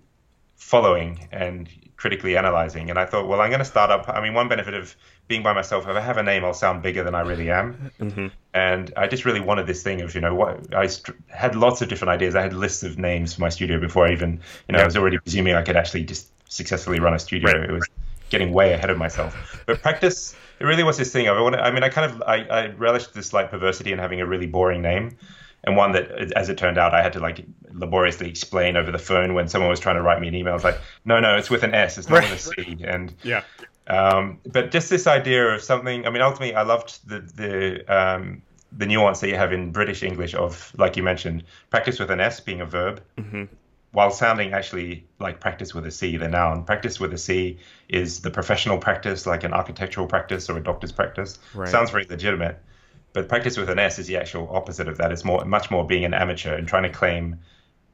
[0.68, 2.90] following and critically analyzing.
[2.90, 4.08] And I thought, well, I'm going to start up.
[4.08, 4.94] I mean, one benefit of
[5.28, 7.90] being by myself, if I have a name, I'll sound bigger than I really am.
[8.00, 8.26] Mm-hmm.
[8.54, 11.82] And I just really wanted this thing of, you know, what I st- had lots
[11.82, 12.34] of different ideas.
[12.34, 14.82] I had lists of names for my studio before I even, you know, yeah.
[14.82, 17.52] I was already presuming I could actually just successfully run a studio.
[17.52, 17.70] Right.
[17.70, 17.86] It was
[18.30, 19.62] getting way ahead of myself.
[19.66, 21.28] But practice, it really was this thing.
[21.28, 24.20] I wanted, I mean, I kind of, I, I relished this like perversity in having
[24.20, 25.18] a really boring name
[25.64, 28.98] and one that, as it turned out, I had to like laboriously explain over the
[28.98, 30.52] phone when someone was trying to write me an email.
[30.52, 32.78] I was like, no, no, it's with an S, it's not with a C.
[32.84, 33.42] And yeah,
[33.88, 36.06] um, but just this idea of something.
[36.06, 40.02] I mean, ultimately, I loved the the um, the nuance that you have in British
[40.02, 43.02] English of, like you mentioned, practice with an S being a verb.
[43.16, 43.44] Mm-hmm.
[43.92, 46.64] While sounding actually like practice with a C, the noun.
[46.64, 50.92] Practice with a C is the professional practice, like an architectural practice or a doctor's
[50.92, 51.38] practice.
[51.54, 51.68] Right.
[51.68, 52.62] Sounds very legitimate
[53.12, 55.12] but practice with an S is the actual opposite of that.
[55.12, 57.40] It's more, much more being an amateur and trying to claim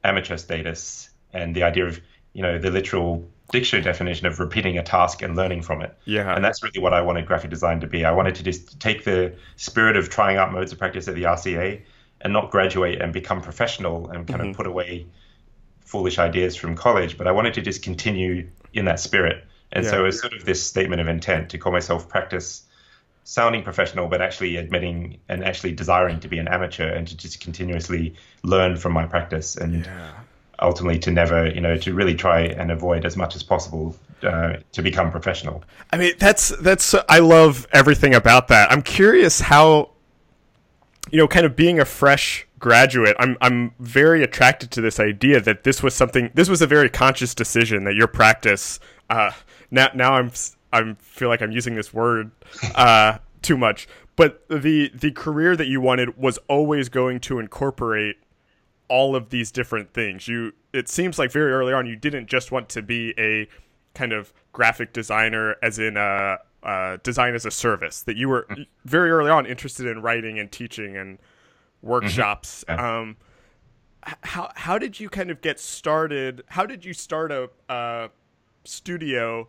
[0.03, 1.99] amateur status and the idea of,
[2.33, 5.95] you know, the literal dictionary definition of repeating a task and learning from it.
[6.05, 6.33] Yeah.
[6.33, 8.03] And that's really what I wanted graphic design to be.
[8.05, 11.23] I wanted to just take the spirit of trying out modes of practice at the
[11.23, 11.81] RCA
[12.21, 14.51] and not graduate and become professional and kind mm-hmm.
[14.51, 15.05] of put away
[15.81, 19.45] foolish ideas from college, but I wanted to just continue in that spirit.
[19.71, 19.91] And yeah.
[19.91, 22.63] so it was sort of this statement of intent to call myself practice
[23.23, 27.39] sounding professional, but actually admitting and actually desiring to be an amateur and to just
[27.39, 30.11] continuously learn from my practice and yeah.
[30.59, 34.57] Ultimately to never, you know, to really try and avoid as much as possible uh,
[34.71, 35.63] to become professional.
[35.91, 38.71] I mean, that's that's I love everything about that.
[38.71, 39.91] I'm curious how,
[41.11, 45.39] you know, kind of being a fresh graduate, I'm I'm very attracted to this idea
[45.41, 46.31] that this was something.
[46.33, 48.79] This was a very conscious decision that your practice.
[49.09, 49.31] Uh,
[49.69, 50.31] now now I'm
[50.73, 52.31] I feel like I'm using this word
[52.75, 58.17] uh, too much, but the the career that you wanted was always going to incorporate
[58.87, 60.27] all of these different things.
[60.27, 63.47] You it seems like very early on you didn't just want to be a
[63.93, 68.03] kind of graphic designer, as in a, a design as a service.
[68.03, 68.47] That you were
[68.83, 71.17] very early on interested in writing and teaching and
[71.81, 72.63] workshops.
[72.67, 72.79] Mm-hmm.
[72.79, 72.99] Yeah.
[72.99, 73.17] Um,
[74.21, 76.43] how how did you kind of get started?
[76.49, 78.09] How did you start a, a
[78.63, 79.47] studio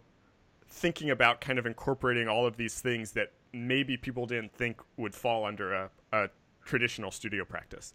[0.69, 5.15] thinking about kind of incorporating all of these things that maybe people didn't think would
[5.15, 6.29] fall under a, a
[6.65, 7.93] traditional studio practice?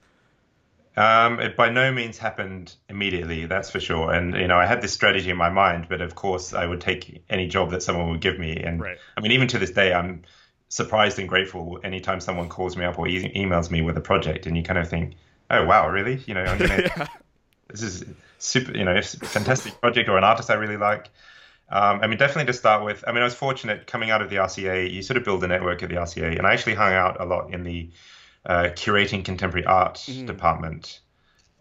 [0.98, 4.12] Um, it by no means happened immediately, that's for sure.
[4.12, 6.82] And you know, I had this strategy in my mind, but of course, I would
[6.82, 8.58] take any job that someone would give me.
[8.58, 8.98] And right.
[9.16, 10.24] I mean, even to this day, I'm
[10.68, 14.48] surprised and grateful anytime someone calls me up or e- emails me with a project,
[14.48, 15.14] and you kind of think,
[15.50, 16.22] "Oh wow, really?
[16.26, 17.08] You know, I'm gonna, yeah.
[17.70, 18.04] this is
[18.40, 21.10] super, you know, fantastic project or an artist I really like."
[21.70, 23.02] Um, I mean, definitely to start with.
[23.08, 24.92] I mean, I was fortunate coming out of the RCA.
[24.92, 27.26] You sort of build a network at the RCA, and I actually hung out a
[27.26, 27.90] lot in the
[28.46, 30.26] uh, curating contemporary art mm.
[30.26, 31.00] department.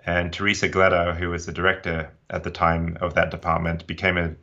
[0.05, 4.35] And Teresa Gleadowe, who was the director at the time of that department, became a,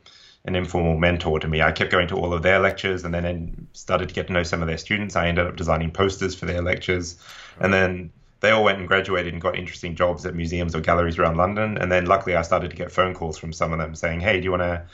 [0.44, 1.62] an informal mentor to me.
[1.62, 4.44] I kept going to all of their lectures, and then started to get to know
[4.44, 5.16] some of their students.
[5.16, 7.18] I ended up designing posters for their lectures,
[7.58, 11.18] and then they all went and graduated and got interesting jobs at museums or galleries
[11.18, 11.76] around London.
[11.76, 14.38] And then luckily, I started to get phone calls from some of them saying, "Hey,
[14.38, 14.84] do you want to?"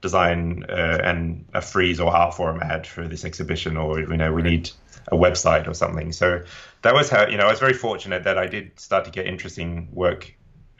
[0.00, 4.42] design uh, and a Frieze or Artforum ad for this exhibition, or you know, we
[4.42, 4.70] need
[5.08, 6.12] a website or something.
[6.12, 6.42] So
[6.82, 9.26] that was how you know I was very fortunate that I did start to get
[9.26, 10.34] interesting work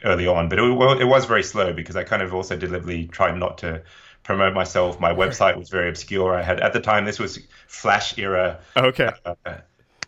[0.04, 0.64] early on, but it,
[1.00, 3.82] it was very slow because I kind of also deliberately tried not to
[4.22, 5.00] promote myself.
[5.00, 6.34] My website was very obscure.
[6.34, 8.60] I had at the time this was Flash era.
[8.76, 9.10] Okay.
[9.24, 9.34] Uh,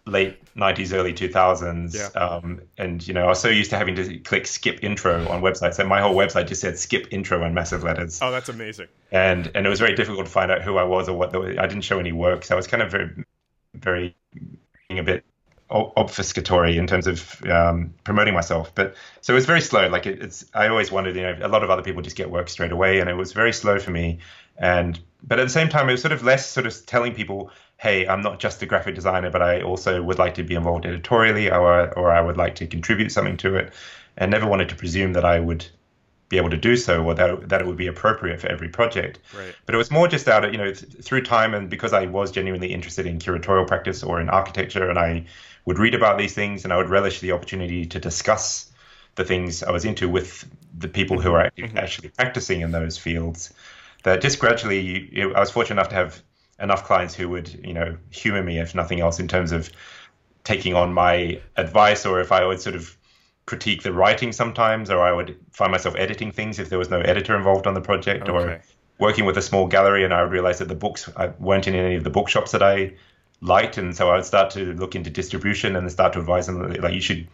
[0.05, 2.21] late 90s early 2000s yeah.
[2.21, 5.41] um, and you know i was so used to having to click skip intro on
[5.41, 8.89] websites that my whole website just said skip intro in massive letters oh that's amazing
[9.13, 11.57] and and it was very difficult to find out who i was or what the,
[11.57, 13.25] i didn't show any work so i was kind of very
[13.75, 14.17] very
[14.89, 15.25] being a bit
[15.71, 20.23] obfuscatory in terms of um, promoting myself but so it was very slow like it,
[20.23, 22.73] it's i always wanted you know a lot of other people just get work straight
[22.73, 24.19] away and it was very slow for me
[24.59, 27.51] and but at the same time it was sort of less sort of telling people
[27.83, 30.87] hey, I'm not just a graphic designer, but I also would like to be involved
[30.87, 33.73] editorially or, or I would like to contribute something to it.
[34.17, 35.67] And never wanted to presume that I would
[36.33, 39.19] be able to do so or that, that it would be appropriate for every project.
[39.37, 39.55] Right.
[39.67, 42.07] But it was more just out of, you know, th- through time and because I
[42.07, 45.27] was genuinely interested in curatorial practice or in architecture and I
[45.67, 48.73] would read about these things and I would relish the opportunity to discuss
[49.15, 51.77] the things I was into with the people who are mm-hmm.
[51.77, 53.53] actually practicing in those fields.
[54.05, 56.23] That just gradually, you know, I was fortunate enough to have
[56.59, 59.71] enough clients who would, you know, humor me if nothing else in terms of
[60.45, 62.97] taking on my advice or if I would sort of
[63.47, 67.01] critique the writing sometimes or I would find myself editing things if there was no
[67.01, 68.33] editor involved on the project okay.
[68.33, 68.63] or
[68.99, 71.97] working with a small gallery and I would realize that the books weren't in any
[71.97, 72.95] of the bookshops that I
[73.41, 76.73] liked and so I would start to look into distribution and start to advise them
[76.75, 77.27] like you should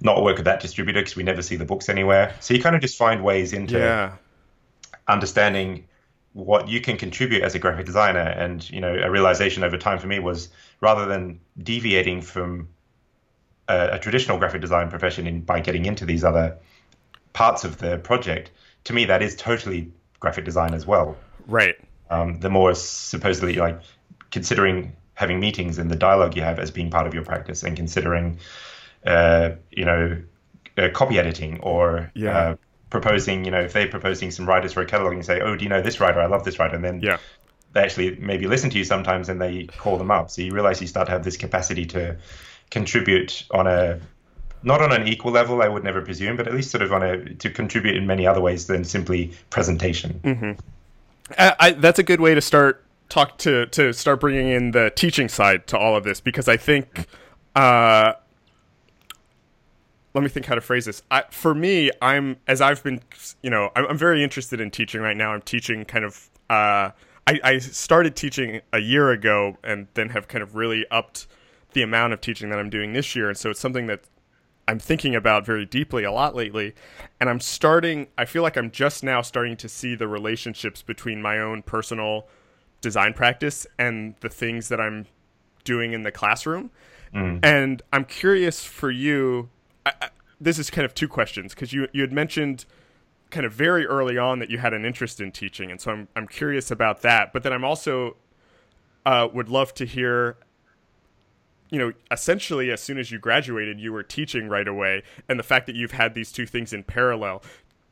[0.00, 2.34] not work with that distributor because we never see the books anywhere.
[2.40, 4.16] So you kind of just find ways into yeah
[5.08, 5.88] understanding
[6.32, 8.20] what you can contribute as a graphic designer.
[8.20, 10.48] And you know, a realization over time for me was
[10.80, 12.68] rather than deviating from
[13.72, 16.46] a, a traditional graphic design profession in, by getting into these other
[17.32, 18.50] parts of the project,
[18.84, 21.16] to me that is totally graphic design as well.
[21.46, 21.76] Right.
[22.10, 23.80] Um, the more supposedly like
[24.30, 27.76] considering having meetings and the dialogue you have as being part of your practice, and
[27.76, 28.38] considering,
[29.06, 30.16] uh, you know,
[30.78, 32.38] uh, copy editing or Yeah.
[32.38, 32.56] uh,
[32.90, 35.64] proposing, you know, if they're proposing some writers for a catalog and say, oh, do
[35.64, 36.20] you know this writer?
[36.20, 37.18] I love this writer, and then Yeah.
[37.72, 40.30] they actually maybe listen to you sometimes and they call them up.
[40.30, 42.16] So you realize you start to have this capacity to
[42.72, 44.00] contribute on a
[44.64, 47.02] not on an equal level, I would never presume, but at least sort of on
[47.02, 50.20] a to contribute in many other ways than simply presentation.
[51.38, 54.90] I, I, that's a good way to start talk to to start bringing in the
[54.96, 57.06] teaching side to all of this because I think
[57.54, 58.14] uh,
[60.14, 61.02] let me think how to phrase this.
[61.10, 63.00] I, for me, I'm as I've been,
[63.42, 65.32] you know, I'm, I'm very interested in teaching right now.
[65.32, 66.30] I'm teaching kind of.
[66.48, 66.90] Uh,
[67.24, 71.28] I, I started teaching a year ago, and then have kind of really upped
[71.72, 74.04] the amount of teaching that I'm doing this year, and so it's something that
[74.68, 76.74] I'm thinking about very deeply a lot lately.
[77.20, 81.20] And I'm starting, I feel like I'm just now starting to see the relationships between
[81.20, 82.28] my own personal
[82.80, 85.06] design practice and the things that I'm
[85.64, 86.70] doing in the classroom.
[87.44, 89.50] And I'm curious for you,
[89.84, 90.08] I, I,
[90.40, 92.64] this is kind of two questions because you, you had mentioned
[93.30, 95.70] kind of very early on that you had an interest in teaching.
[95.70, 97.32] And so I'm, I'm curious about that.
[97.32, 98.16] But then I'm also
[99.04, 100.36] uh, would love to hear
[101.72, 105.42] you know, essentially as soon as you graduated, you were teaching right away, and the
[105.42, 107.42] fact that you've had these two things in parallel,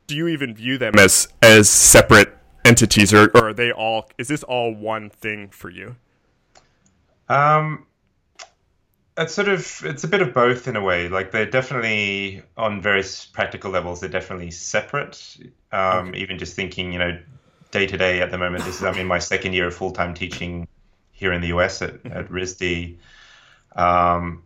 [0.05, 4.07] do you even view them as as separate entities, or, or are they all?
[4.19, 5.95] Is this all one thing for you?
[7.27, 7.87] Um,
[9.17, 11.09] it's sort of it's a bit of both in a way.
[11.09, 13.99] Like they're definitely on various practical levels.
[13.99, 15.37] They're definitely separate.
[15.71, 17.19] Um, Even just thinking, you know,
[17.71, 18.63] day to day at the moment.
[18.63, 20.67] This is I'm in my second year of full time teaching
[21.11, 22.97] here in the US at, at RISD.
[23.75, 24.43] Um,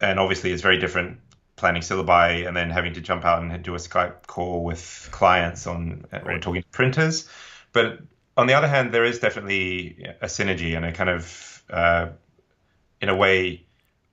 [0.00, 1.18] and obviously, it's very different
[1.56, 5.66] planning syllabi and then having to jump out and do a Skype call with clients
[5.66, 6.42] on or Right.
[6.42, 7.28] talking to printers.
[7.72, 8.00] But
[8.36, 12.08] on the other hand, there is definitely a synergy and a kind of, uh,
[13.00, 13.66] in a way,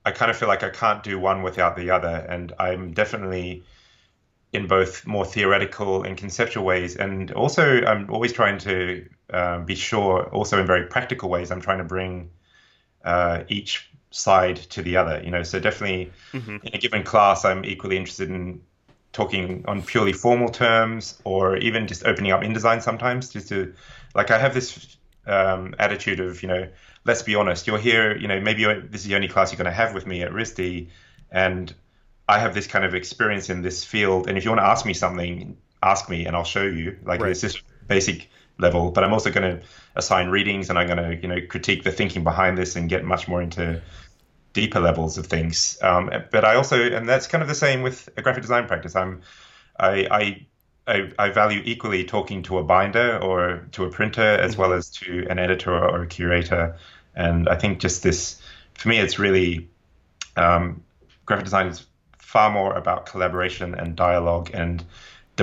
[0.04, 2.26] I kind of feel like I can't do one without the other.
[2.28, 3.64] And I'm definitely
[4.52, 6.96] in both more theoretical and conceptual ways.
[6.96, 11.60] And also, I'm always trying to um, be sure, also in very practical ways, I'm
[11.60, 12.30] trying to bring
[13.04, 15.22] uh, each side to the other.
[15.24, 16.12] You know, so definitely
[16.62, 18.60] in a given class, I'm equally interested in
[19.12, 23.74] talking on purely formal terms, or even just opening up InDesign sometimes, just to
[24.14, 24.96] like I have this
[25.26, 26.68] um, attitude of you know,
[27.04, 28.16] let's be honest, you're here.
[28.16, 30.22] You know, maybe you're, this is the only class you're going to have with me
[30.22, 30.88] at RISD,
[31.30, 31.74] and
[32.28, 34.28] I have this kind of experience in this field.
[34.28, 36.98] And if you want to ask me something, ask me, and I'll show you.
[37.04, 37.30] Like Right.
[37.30, 39.62] it's just basic level, but I'm also going to
[39.96, 43.04] assign readings, and I'm going to you know critique the thinking behind this and get
[43.04, 43.82] much more into
[44.52, 45.78] deeper levels of things.
[45.82, 48.96] Um, but I also, and that's kind of the same with a graphic design practice.
[48.96, 49.22] I'm,
[49.78, 50.46] I, I,
[50.86, 54.90] I, I value equally talking to a binder or to a printer as well as
[54.90, 56.76] to an editor or a curator.
[57.14, 58.40] And I think just this,
[58.74, 59.68] for me, it's really
[60.36, 60.82] um,
[61.26, 61.86] graphic design is
[62.18, 64.84] far more about collaboration and dialogue and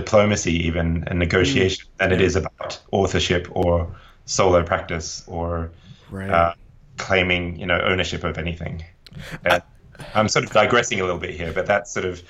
[0.02, 3.88] diplomacy, even and negotiation, than it is about authorship or
[4.26, 5.72] solo practice or
[6.10, 6.30] Right.
[6.30, 6.54] uh,
[6.98, 8.84] claiming, you know, ownership of anything.
[9.46, 9.60] Uh,
[10.16, 12.22] I'm sort of digressing a little bit here, but that's sort of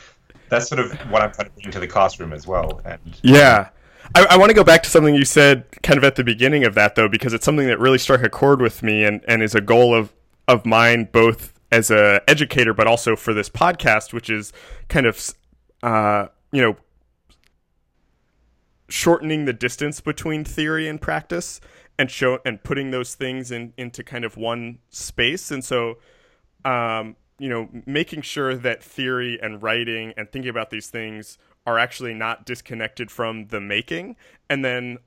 [0.50, 2.82] that's sort of what I'm trying to bring to the classroom as well.
[2.86, 3.70] And Yeah.
[4.16, 6.64] I, I want to go back to something you said kind of at the beginning
[6.64, 9.44] of that, though, because it's something that really struck a chord with me and, and
[9.44, 10.14] is a goal of,
[10.48, 14.54] of mine, both as a educator, but also for this podcast, which is
[14.88, 15.34] kind of,
[15.84, 16.78] uh, you know,
[18.90, 21.60] shortening the distance between theory and practice
[22.00, 25.52] and show and putting those things in into kind of one space.
[25.52, 25.98] And so,
[26.64, 31.78] um, you know, making sure that theory and writing and thinking about these things are
[31.78, 34.16] actually not disconnected from the making,
[34.50, 34.98] and then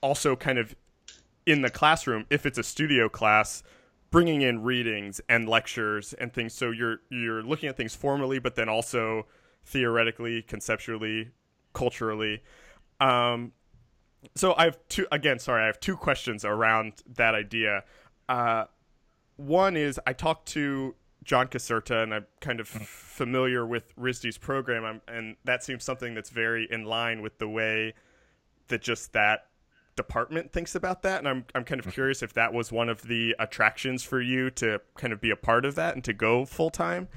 [0.00, 0.74] also kind of
[1.46, 3.62] in the classroom, if it's a studio class,
[4.10, 6.54] bringing in readings and lectures and things.
[6.54, 9.26] So you're you're looking at things formally, but then also
[9.64, 11.30] theoretically, conceptually,
[11.72, 12.42] culturally.
[13.00, 13.52] Um,
[14.34, 15.38] so I have two again.
[15.38, 17.84] Sorry, I have two questions around that idea.
[18.28, 18.64] Uh,
[19.36, 24.84] one is I talked to John Caserta, and I'm kind of familiar with RISD's program,
[24.84, 27.94] I'm, and that seems something that's very in line with the way
[28.68, 29.46] that just that
[29.96, 31.18] department thinks about that.
[31.18, 34.50] And I'm I'm kind of curious if that was one of the attractions for you
[34.50, 37.08] to kind of be a part of that and to go full time.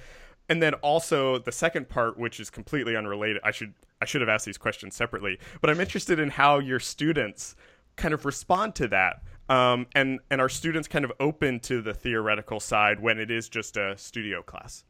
[0.49, 3.41] And then also the second part, which is completely unrelated.
[3.43, 6.79] I should I should have asked these questions separately, but I'm interested in how your
[6.79, 7.55] students
[7.95, 9.23] kind of respond to that.
[9.47, 13.49] Um, and and are students kind of open to the theoretical side when it is
[13.49, 14.83] just a studio class?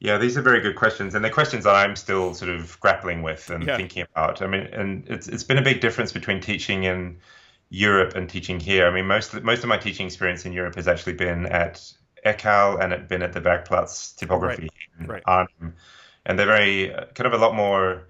[0.00, 3.22] Yeah, these are very good questions, and they're questions that I'm still sort of grappling
[3.22, 3.76] with and yeah.
[3.76, 4.40] thinking about.
[4.40, 7.18] I mean, and it's it's been a big difference between teaching in
[7.68, 8.86] Europe and teaching here.
[8.86, 11.92] I mean, most most of my teaching experience in Europe has actually been at
[12.24, 14.68] ECAL and at the Werkplaats typography
[15.00, 15.08] right.
[15.08, 15.22] right.
[15.26, 15.74] Arnhem,
[16.26, 18.08] and they're very uh, kind of a lot more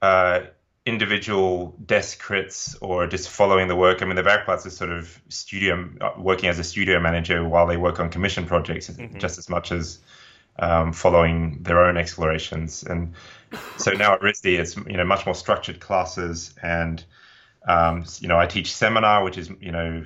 [0.00, 0.40] uh,
[0.84, 4.02] individual desk crits or just following the work.
[4.02, 7.66] I mean, the Werkplaats is sort of studio uh, working as a studio manager while
[7.66, 9.18] they work on commission projects, mm-hmm.
[9.18, 10.00] just as much as
[10.58, 12.82] um, following their own explorations.
[12.82, 13.14] And
[13.76, 17.04] so now at RISD, it's you know much more structured classes, and
[17.66, 20.04] um, you know I teach seminar, which is you know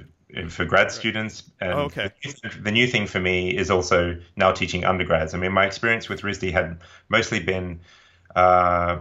[0.48, 1.44] for grad students.
[1.60, 2.10] And oh, okay.
[2.62, 5.34] The, new thing for me is also now teaching undergrads.
[5.34, 7.80] I mean, my experience with RISD had mostly been.
[8.34, 8.98] Uh,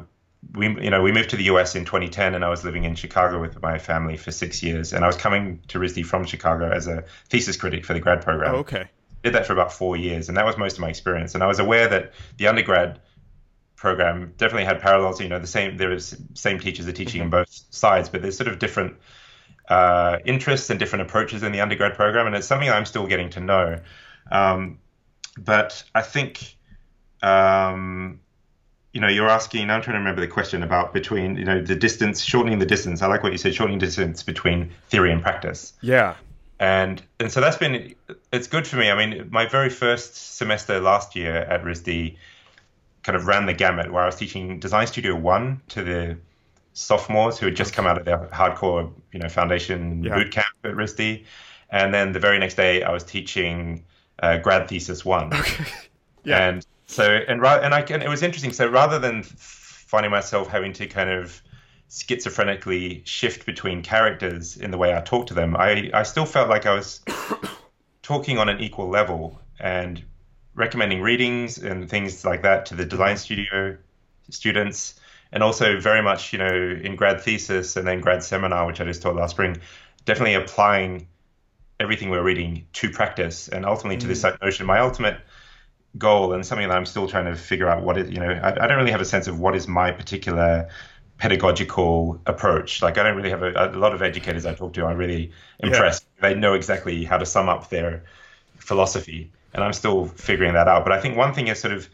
[0.54, 2.94] we you know we moved to the US in 2010 and I was living in
[2.94, 6.70] Chicago with my family for 6 years and I was coming to RISD from Chicago
[6.70, 8.54] as a thesis critic for the grad program.
[8.54, 8.90] Oh, okay
[9.26, 11.34] did that for about four years, and that was most of my experience.
[11.34, 13.02] And I was aware that the undergrad
[13.76, 15.20] program definitely had parallels.
[15.20, 17.34] You know, the same there was same teachers are teaching mm-hmm.
[17.34, 18.98] on both sides, but there's sort of different
[19.70, 23.30] uh, interests and different approaches in the undergrad program, and it's something I'm still getting
[23.32, 23.80] to know.
[24.32, 24.80] Um,
[25.38, 26.58] but I think.
[27.22, 28.20] Um,
[28.92, 29.70] you know, you're asking.
[29.70, 33.02] I'm trying to remember the question about between, you know, the distance, shortening the distance.
[33.02, 35.74] I like what you said, shortening distance between theory and practice.
[35.82, 36.16] Yeah
[36.60, 37.96] and and so that's been
[38.32, 38.90] it's good for me.
[38.90, 42.18] I mean, my very first semester last year at RISD
[43.04, 46.18] kind of ran the gamut where I was teaching Design Studio One to the
[46.76, 50.16] sophomores who had just come out of their hardcore, you know, foundation yeah.
[50.16, 51.24] boot camp at RISD,
[51.72, 53.84] and then the very next day I was teaching
[54.20, 55.34] uh, grad thesis one.
[55.34, 55.66] Okay.
[56.24, 56.48] yeah.
[56.48, 58.54] And so and and I and it was interesting.
[58.54, 61.42] So rather than finding myself having to kind of
[61.90, 66.50] schizophrenically shift between characters in the way I talk to them, I, I still felt
[66.50, 67.02] like I was
[68.02, 70.04] talking on an equal level and
[70.56, 73.78] recommending readings and things like that to the design studio
[74.30, 75.00] students.
[75.32, 78.86] And also very much, you know, in grad thesis and then grad seminar, which I
[78.86, 79.58] just taught last spring,
[80.06, 81.08] definitely applying
[81.80, 84.10] everything we're reading to practice and ultimately to mm.
[84.10, 84.66] this notion.
[84.66, 85.18] My ultimate
[85.98, 88.52] goal and something that I'm still trying to figure out what is, you know, I,
[88.52, 90.70] I don't really have a sense of what is my particular
[91.18, 92.82] pedagogical approach.
[92.82, 94.86] Like I don't really have a, a lot of educators I talk to.
[94.86, 96.06] I'm really impressed.
[96.22, 96.30] Yeah.
[96.30, 98.04] They know exactly how to sum up their
[98.58, 100.84] philosophy, and I'm still figuring that out.
[100.84, 101.90] But I think one thing is sort of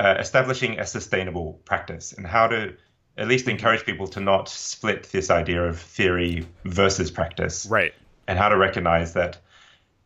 [0.00, 2.74] uh, establishing a sustainable practice and how to
[3.16, 7.66] at least encourage people to not split this idea of theory versus practice.
[7.66, 7.92] Right.
[8.26, 9.38] And how to recognize that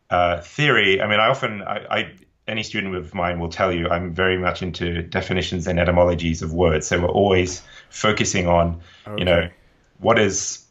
[0.09, 1.01] uh, theory.
[1.01, 2.11] I mean, I often I, I
[2.47, 6.53] any student of mine will tell you I'm very much into definitions and etymologies of
[6.53, 6.87] words.
[6.87, 9.19] So we're always focusing on, okay.
[9.19, 9.49] you know,
[9.99, 10.65] what is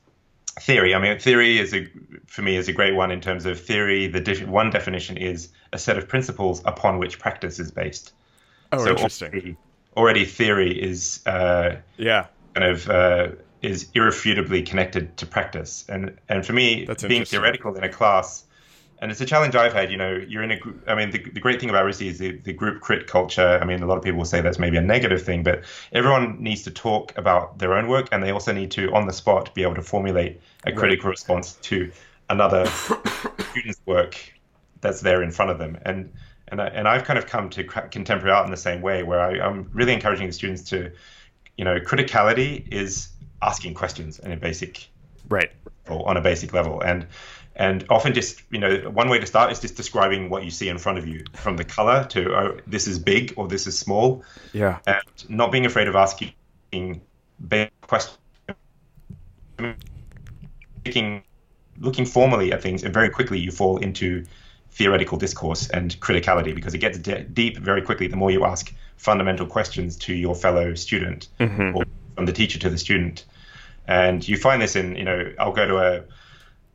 [0.60, 0.94] theory?
[0.94, 1.86] I mean, theory is a
[2.26, 4.06] for me is a great one in terms of theory.
[4.08, 8.12] The one definition is a set of principles upon which practice is based.
[8.76, 9.28] Oh, so interesting.
[9.32, 9.56] Already,
[9.96, 13.28] already theory is uh, yeah kind of uh,
[13.62, 18.44] is irrefutably connected to practice, and and for me, That's being theoretical in a class
[19.00, 19.90] and it's a challenge I've had.
[19.90, 20.82] You know, you're in a group.
[20.86, 23.58] I mean, the, the great thing about RISD is the, the group crit culture.
[23.60, 26.42] I mean, a lot of people will say that's maybe a negative thing, but everyone
[26.42, 29.54] needs to talk about their own work, and they also need to, on the spot,
[29.54, 31.12] be able to formulate a critical right.
[31.12, 31.90] response to
[32.30, 32.66] another
[33.50, 34.16] student's work
[34.80, 35.78] that's there in front of them.
[35.84, 36.12] And
[36.48, 39.20] and I, and I've kind of come to contemporary art in the same way, where
[39.20, 40.92] I, I'm really encouraging the students to,
[41.56, 43.08] you know, criticality is
[43.42, 44.88] asking questions in a basic
[45.28, 45.50] right.
[45.88, 46.80] or on a basic level.
[46.80, 47.06] And
[47.56, 50.68] and often just you know one way to start is just describing what you see
[50.68, 53.78] in front of you from the color to oh this is big or this is
[53.78, 54.22] small.
[54.52, 54.78] Yeah.
[54.86, 56.32] And not being afraid of asking
[57.48, 58.18] big questions.
[60.84, 61.22] Looking
[61.78, 64.24] looking formally at things and very quickly you fall into
[64.76, 68.74] theoretical discourse and criticality because it gets de- deep very quickly the more you ask
[68.98, 71.74] fundamental questions to your fellow student mm-hmm.
[71.74, 73.24] or from the teacher to the student
[73.88, 76.02] and you find this in you know i'll go to a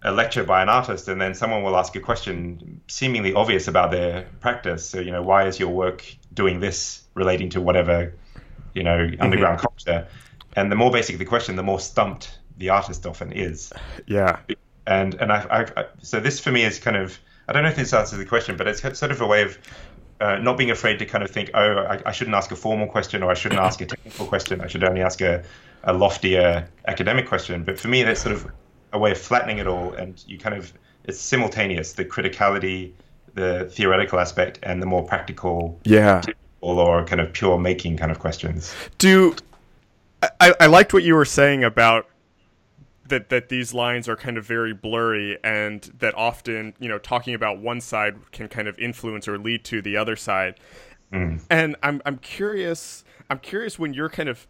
[0.04, 3.92] a lecture by an artist and then someone will ask a question seemingly obvious about
[3.92, 8.12] their practice so you know why is your work doing this relating to whatever
[8.74, 9.22] you know mm-hmm.
[9.22, 9.68] underground mm-hmm.
[9.68, 10.08] culture
[10.56, 13.72] and the more basic the question the more stumped the artist often is
[14.08, 14.40] yeah
[14.88, 17.20] and and I, I, so this for me is kind of
[17.52, 19.58] i don't know if this answers the question but it's sort of a way of
[20.22, 22.88] uh, not being afraid to kind of think oh I, I shouldn't ask a formal
[22.88, 24.62] question or i shouldn't ask a technical question.
[24.62, 25.44] I should only ask a,
[25.84, 27.64] a loftier academic question.
[27.64, 28.52] But for me that's sort of
[28.94, 30.72] a way of flattening it all, and you kind of
[31.06, 32.94] it's simultaneous the criticality,
[33.34, 36.22] the theoretical aspect and the more practical, yeah,
[36.62, 38.74] or kind of pure making kind of questions.
[39.00, 39.36] Do
[40.40, 42.08] I, I liked what you were saying about
[43.12, 47.34] that that these lines are kind of very blurry and that often you know talking
[47.36, 50.56] about one side can kind of influence or lead to the other side
[51.14, 51.44] Mm.
[51.50, 54.48] and i'm i'm curious i'm curious when you're kind of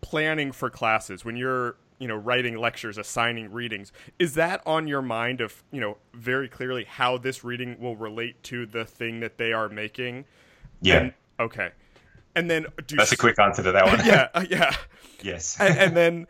[0.00, 5.02] planning for classes when you're you know writing lectures assigning readings is that on your
[5.02, 9.36] mind of you know very clearly how this reading will relate to the thing that
[9.38, 10.24] they are making
[10.80, 11.70] Yeah, And- okay
[12.34, 14.00] and then do that's a quick answer to that one.
[14.06, 14.74] yeah uh, yeah
[15.22, 15.58] yes.
[15.60, 16.26] and, and then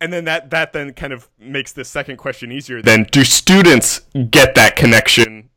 [0.00, 4.00] and then that that then kind of makes the second question easier then do students
[4.30, 5.50] get that connection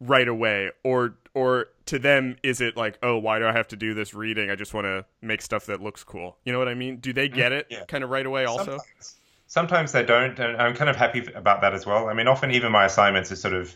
[0.00, 3.76] right away or or to them is it like oh why do i have to
[3.76, 6.68] do this reading i just want to make stuff that looks cool you know what
[6.68, 7.84] i mean do they get it Yeah.
[7.86, 11.62] kind of right away also Sometimes, sometimes they don't, and I'm kind of happy about
[11.62, 12.08] that as well.
[12.10, 13.74] I mean, often even my assignments are sort of.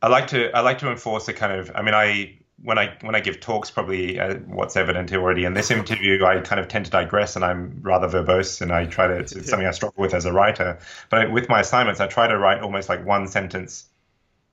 [0.00, 1.70] I like to I like to enforce a kind of.
[1.74, 5.54] I mean, I when I when I give talks, probably uh, what's evident already in
[5.54, 9.08] this interview, I kind of tend to digress, and I'm rather verbose, and I try
[9.08, 9.16] to.
[9.16, 10.78] It's something I struggle with as a writer.
[11.10, 13.86] But with my assignments, I try to write almost like one sentence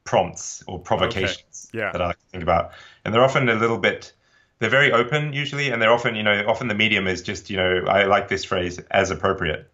[0.04, 1.92] prompts or provocations Yeah.
[1.92, 2.72] that I like think about,
[3.06, 4.14] and they're often a little bit
[4.60, 7.58] they're very open usually, and they're often, you know, often the medium is just, you
[7.58, 9.72] know, I like this phrase as appropriate.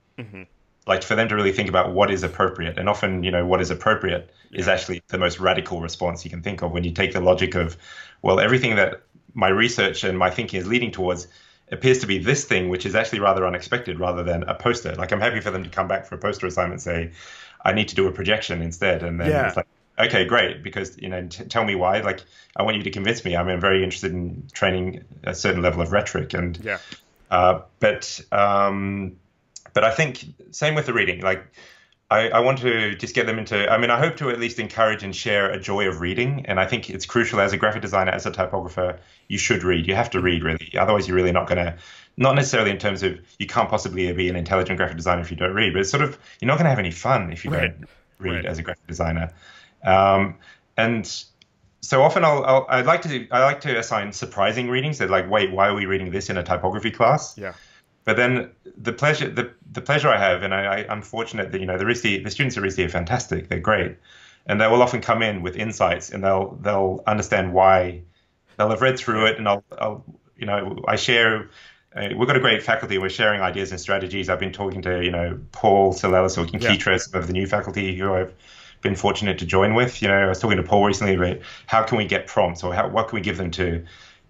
[0.88, 3.62] Like for them to really think about what is appropriate, and often, you know, what
[3.62, 7.14] is appropriate is actually the most radical response you can think of when you take
[7.14, 7.76] the logic of,
[8.22, 9.02] well, everything that
[9.34, 11.28] my research and my thinking is leading towards
[11.72, 14.94] appears to be this thing, which is actually rather unexpected, rather than a poster.
[14.96, 17.12] Like I'm happy for them to come back for a poster assignment, and say,
[17.64, 19.48] I need to do a projection instead, and then Yeah.
[19.48, 19.68] it's like
[19.98, 22.02] okay, great, because you know, t- tell me why.
[22.02, 22.22] Like,
[22.56, 23.36] I want you to convince me.
[23.36, 26.78] I mean, I'm very interested in training a certain level of rhetoric, and yeah
[27.32, 29.18] uh, but um,
[29.76, 31.22] but I think same with the reading.
[31.22, 31.46] Like,
[32.10, 33.70] I, I want to just get them into.
[33.72, 36.60] I mean, I hope to at least encourage and share a joy of reading, and
[36.60, 39.88] I think it's crucial as a graphic designer, as a typographer, you should read.
[39.88, 41.78] You have to read really, otherwise you're really not going to.
[42.18, 45.36] Not necessarily in terms of you can't possibly be an intelligent graphic designer if you
[45.38, 47.52] don't read, but it's sort of you're not going to have any fun if you
[47.52, 47.78] Right.
[47.78, 48.46] don't read Right.
[48.46, 49.34] as a graphic designer.
[49.84, 50.38] Um,
[50.78, 51.06] and
[51.82, 55.00] so often I'll, I'll I like to I like to assign surprising readings.
[55.00, 57.38] That like, wait, why are we reading this in a typography class?
[57.38, 57.54] yeah
[58.06, 61.60] But then the pleasure the, the pleasure I have, and I, I, I'm fortunate that
[61.60, 63.50] you know the RISD, the students at RISD are fantastic.
[63.50, 63.98] They're great,
[64.46, 68.04] and they will often come in with insights, and they'll they'll understand why.
[68.58, 70.06] They'll have read through it, and I'll, I'll
[70.38, 71.50] you know I share.
[71.96, 72.98] Uh, we've got a great faculty.
[72.98, 74.30] We're sharing ideas and strategies.
[74.30, 77.98] I've been talking to you know Paul Soulellis or Kinkitra, some of the new faculty
[77.98, 78.34] who I've
[78.82, 80.02] been fortunate to join with.
[80.02, 82.74] You know, I was talking to Paul recently about how can we get prompts or
[82.74, 83.84] how, what can we give them to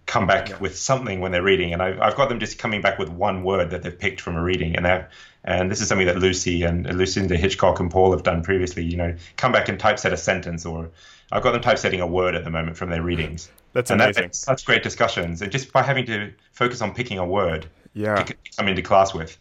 [0.06, 1.74] come back with something when they're reading.
[1.74, 4.36] And I, I've got them just coming back with one word that they've picked from
[4.36, 4.76] a reading.
[4.76, 5.12] And that,
[5.44, 8.84] and this is something that Lucy and Lucinda Hitchcock and Paul have done previously.
[8.84, 10.90] You know, come back and typeset a sentence, or
[11.32, 13.50] I've got them typesetting a word at the moment from their readings.
[13.74, 14.24] That's and amazing.
[14.24, 15.42] that's such great discussions.
[15.42, 19.14] And just by having to focus on picking a word, yeah pick, come into class
[19.14, 19.38] with,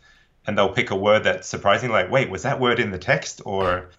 [0.47, 3.43] and they'll pick a word that's surprisingly like, wait, was that word in the text,
[3.45, 3.91] or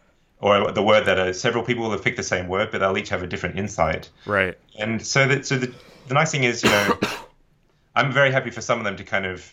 [0.46, 2.98] or the word that uh, several people will have picked the same word, but they'll
[2.98, 4.10] each have a different insight.
[4.28, 5.74] right And so that so the
[6.08, 7.00] the nice thing is, you know,
[7.96, 9.52] I'm very happy for some of them to kind of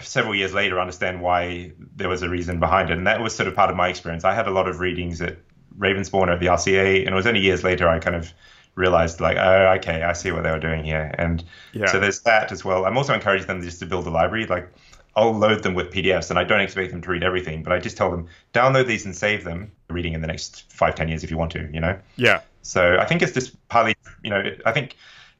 [0.00, 3.46] several years later understand why there was a reason behind it, and that was sort
[3.46, 4.24] of part of my experience.
[4.24, 5.36] I had a lot of readings at
[5.78, 8.32] Ravensbourne at the RCA, and it was only years later I kind of
[8.76, 11.86] realized like, oh, okay, I see what they were doing here, and Yeah.
[11.92, 12.86] so there's that as well.
[12.86, 14.68] I'm also encouraging them just to build a library, like.
[15.16, 17.78] I'll load them with PDFs, and I don't expect them to read everything, but I
[17.78, 21.22] just tell them download these and save them, reading in the next five, ten years
[21.24, 21.98] if you want to, you know.
[22.16, 24.96] yeah So I think it's just partly, you know, I think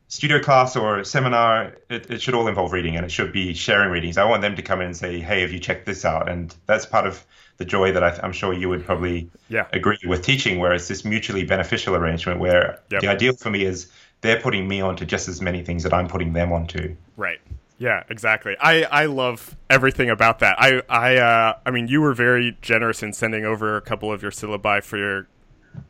[0.09, 3.91] studio class or seminar, it, it should all involve reading and it should be sharing
[3.91, 4.16] readings.
[4.18, 6.29] I want them to come in and say, hey, have you checked this out?
[6.29, 7.25] And that's part of
[7.57, 9.66] the joy that I, I'm sure you would probably Yeah.
[9.72, 13.01] agree with teaching, where it's this mutually beneficial arrangement where Yep.
[13.01, 16.09] the ideal for me is they're putting me onto just as many things that I'm
[16.09, 16.97] putting them onto.
[17.16, 17.41] Right.
[17.79, 18.57] Yeah, exactly.
[18.61, 20.57] I, I love everything about that.
[20.59, 24.22] I I uh, I mean, you were very generous in sending over a couple of
[24.22, 25.29] your syllabi for your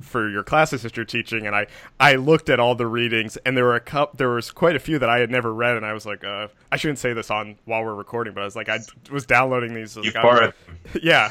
[0.01, 1.66] for your classes that you're teaching, and I
[2.01, 4.78] I looked at all the readings, and there were a cup there was quite a
[4.78, 7.30] few that I had never read, and I was like, uh, I shouldn't say this
[7.30, 8.78] on while we're recording, but I was like, I
[9.11, 9.95] was downloading these.
[9.95, 10.55] Was You've like, borrowed
[11.03, 11.30] yeah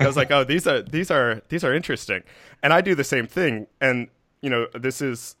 [0.00, 2.22] i was like oh these are these are these are interesting
[2.62, 4.08] and i do the same thing and
[4.42, 5.36] you know this is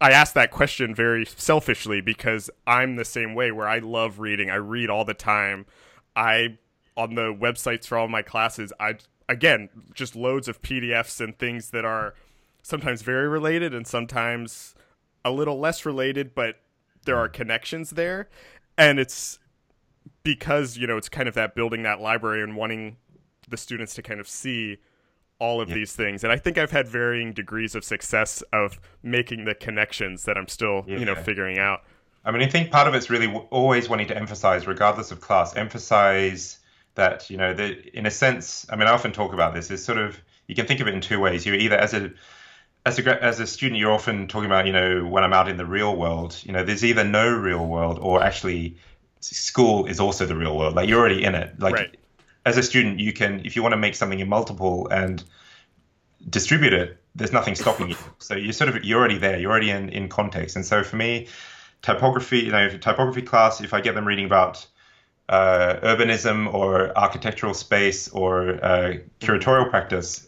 [0.00, 4.50] i ask that question very selfishly because i'm the same way where i love reading.
[4.50, 5.66] I read all the time.
[6.14, 6.58] I
[6.96, 8.96] on the websites for all my classes i
[9.28, 12.14] again just loads of pdfs and things that are
[12.62, 14.74] sometimes very related and sometimes
[15.24, 16.56] a little less related but
[17.04, 18.28] there are connections there.
[18.78, 19.38] And it's
[20.22, 22.96] because you know it's kind of that building that library and wanting
[23.48, 24.78] the students to kind of see
[25.42, 25.74] all of yeah.
[25.74, 30.22] these things, and I think I've had varying degrees of success of making the connections
[30.24, 30.98] that I'm still, yeah.
[30.98, 31.82] you know, figuring out.
[32.24, 35.20] I mean, I think part of it's really w- always wanting to emphasize, regardless of
[35.20, 36.60] class, emphasize
[36.94, 39.68] that you know, that in a sense, I mean, I often talk about this.
[39.72, 40.16] Is sort of
[40.46, 41.44] you can think of it in two ways.
[41.44, 42.12] You're either as a
[42.86, 45.56] as a as a student, you're often talking about, you know, when I'm out in
[45.56, 48.76] the real world, you know, there's either no real world or actually
[49.20, 50.74] school is also the real world.
[50.74, 51.58] Like you're already in it.
[51.58, 51.96] Like right.
[52.44, 55.22] As a student, you can, if you want to make something in multiple and
[56.28, 57.96] distribute it, there's nothing stopping you.
[58.18, 59.38] So you're sort of you're already there.
[59.38, 60.56] You're already in in context.
[60.56, 61.28] And so for me,
[61.82, 64.66] typography, you know, typography class, if I get them reading about
[65.28, 70.26] uh, urbanism or architectural space or uh, curatorial practice,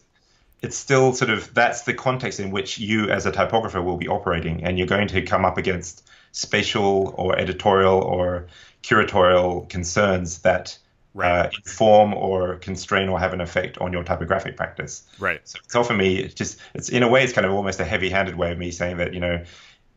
[0.62, 4.08] it's still sort of that's the context in which you as a typographer will be
[4.08, 8.46] operating and you're going to come up against spatial or editorial or
[8.82, 10.78] curatorial concerns that
[11.14, 11.46] right.
[11.46, 15.82] uh, inform or constrain or have an effect on your typographic practice right so, so
[15.82, 18.52] for me it's just it's in a way it's kind of almost a heavy-handed way
[18.52, 19.42] of me saying that you know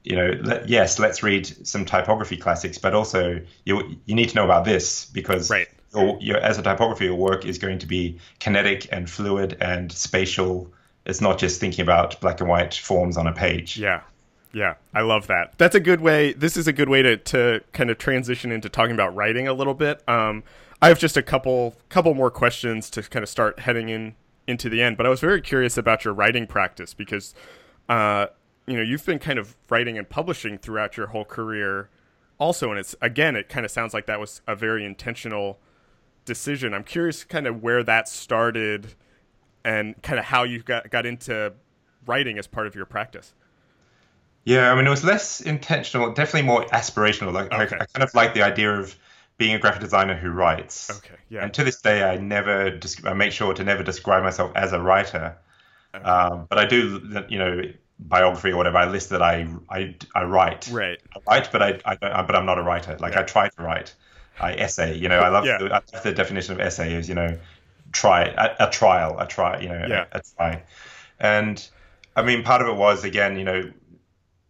[0.03, 4.36] you know let, yes let's read some typography classics but also you you need to
[4.36, 7.86] know about this because right your, your, as a typography, your work is going to
[7.86, 10.72] be kinetic and fluid and spatial.
[11.05, 13.78] It's not just thinking about black and white forms on a page.
[13.78, 14.01] Yeah.
[14.53, 15.53] Yeah, I love that.
[15.57, 16.34] That's a good way.
[16.34, 19.53] This is a good way to, to kind of transition into talking about writing a
[19.53, 20.01] little bit.
[20.07, 20.41] Um,
[20.82, 24.15] I have just a couple couple more questions to kind of start heading in
[24.47, 24.97] into the end.
[24.97, 27.34] But I was very curious about your writing practice because,
[27.89, 28.28] uh,
[28.65, 31.89] you know, you've been kind of writing and publishing throughout your whole career,
[32.38, 35.59] also, and it's again, it kind of sounds like that was a very intentional
[36.25, 36.73] decision.
[36.73, 38.93] I'm curious kind of where that started
[39.65, 41.53] and kind of how you got, got into
[42.05, 43.34] writing as part of your practice.
[44.45, 47.34] Yeah, I mean, it was less intentional, definitely more aspirational.
[47.34, 47.75] Like, okay.
[47.75, 48.95] I, I, kind of like the idea of
[49.38, 50.89] being a graphic designer who writes.
[50.89, 51.43] Okay, yeah.
[51.43, 54.81] And to this day, I never, I make sure to never describe myself as a
[54.81, 55.38] writer.
[55.93, 56.03] Okay.
[56.03, 57.61] Um, but I do, you know,
[57.99, 58.77] biography or whatever.
[58.77, 60.69] I list that I, I, I write.
[60.71, 60.99] Right.
[61.15, 62.97] I write, but I, I, but I'm not a writer.
[62.99, 63.21] Like yeah.
[63.21, 63.93] I try to write.
[64.39, 64.97] I essay.
[64.97, 65.57] You know, I love, yeah.
[65.59, 67.38] the, I love the definition of essay is you know,
[67.91, 69.59] try a, a trial, a try.
[69.59, 70.05] You know, yeah.
[70.11, 70.63] a, a try.
[71.19, 71.67] And
[72.15, 73.71] I mean, part of it was again, you know,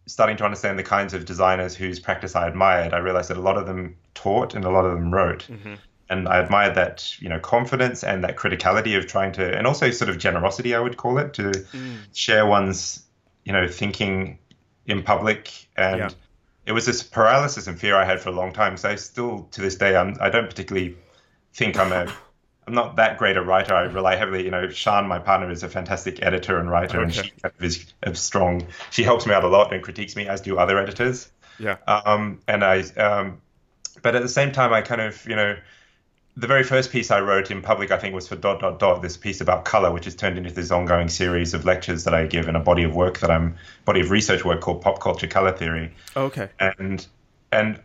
[0.08, 2.92] starting to understand the kinds of designers whose practice I admired.
[2.92, 5.46] I realized that a lot of them taught and a lot of them wrote.
[5.48, 5.74] Mm-hmm.
[6.10, 9.90] And I admired that, you know, confidence and that criticality of trying to, and also
[9.90, 11.98] sort of generosity, I would call it, to mm.
[12.14, 13.04] share one's,
[13.44, 14.38] you know, thinking
[14.86, 16.08] in public and yeah
[16.68, 18.76] it was this paralysis and fear I had for a long time.
[18.76, 20.98] So I still, to this day, I'm, I don't particularly
[21.54, 22.12] think I'm a,
[22.68, 23.74] I'm not that great a writer.
[23.74, 27.04] I rely heavily, you know, Shan, my partner, is a fantastic editor and writer, okay.
[27.04, 28.66] and she is, strong.
[28.90, 31.30] She helps me out a lot and critiques me, as do other editors.
[31.58, 31.78] Yeah.
[31.86, 33.40] Um, and I, um,
[34.02, 35.56] but at the same time, I kind of, you know,
[36.36, 39.00] the very first piece I wrote in public, I think, was for dot dot dot.
[39.00, 42.26] This piece about color, which has turned into this ongoing series of lectures that I
[42.26, 43.56] give in a body of work that I'm
[43.86, 45.94] body of research work called Pop Culture Color Theory.
[46.14, 46.50] Okay.
[46.60, 47.06] And
[47.50, 47.80] and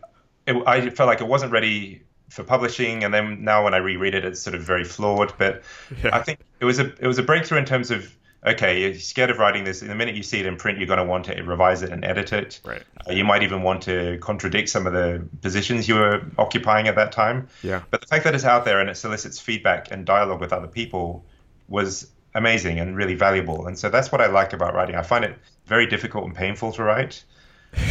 [0.46, 2.02] it, I felt like it wasn't ready
[2.34, 5.32] for publishing, and then now when I reread it, it's sort of very flawed.
[5.38, 5.62] But
[6.02, 6.10] yeah.
[6.12, 8.14] I think it was a it was a breakthrough in terms of
[8.44, 9.82] okay, you're scared of writing this.
[9.82, 11.90] In the minute you see it in print, you're going to want to revise it
[11.90, 12.60] and edit it.
[12.64, 12.82] Right.
[13.08, 16.96] Uh, you might even want to contradict some of the positions you were occupying at
[16.96, 17.48] that time.
[17.62, 17.82] Yeah.
[17.90, 20.66] But the fact that it's out there and it solicits feedback and dialogue with other
[20.66, 21.24] people
[21.68, 23.66] was amazing and really valuable.
[23.66, 24.96] And so that's what I like about writing.
[24.96, 27.24] I find it very difficult and painful to write.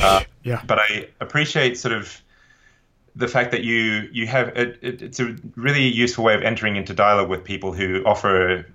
[0.02, 0.62] Uh, yeah.
[0.66, 2.24] But I appreciate sort of
[3.16, 6.76] the fact that you you have it, it, it's a really useful way of entering
[6.76, 8.66] into dialogue with people who offer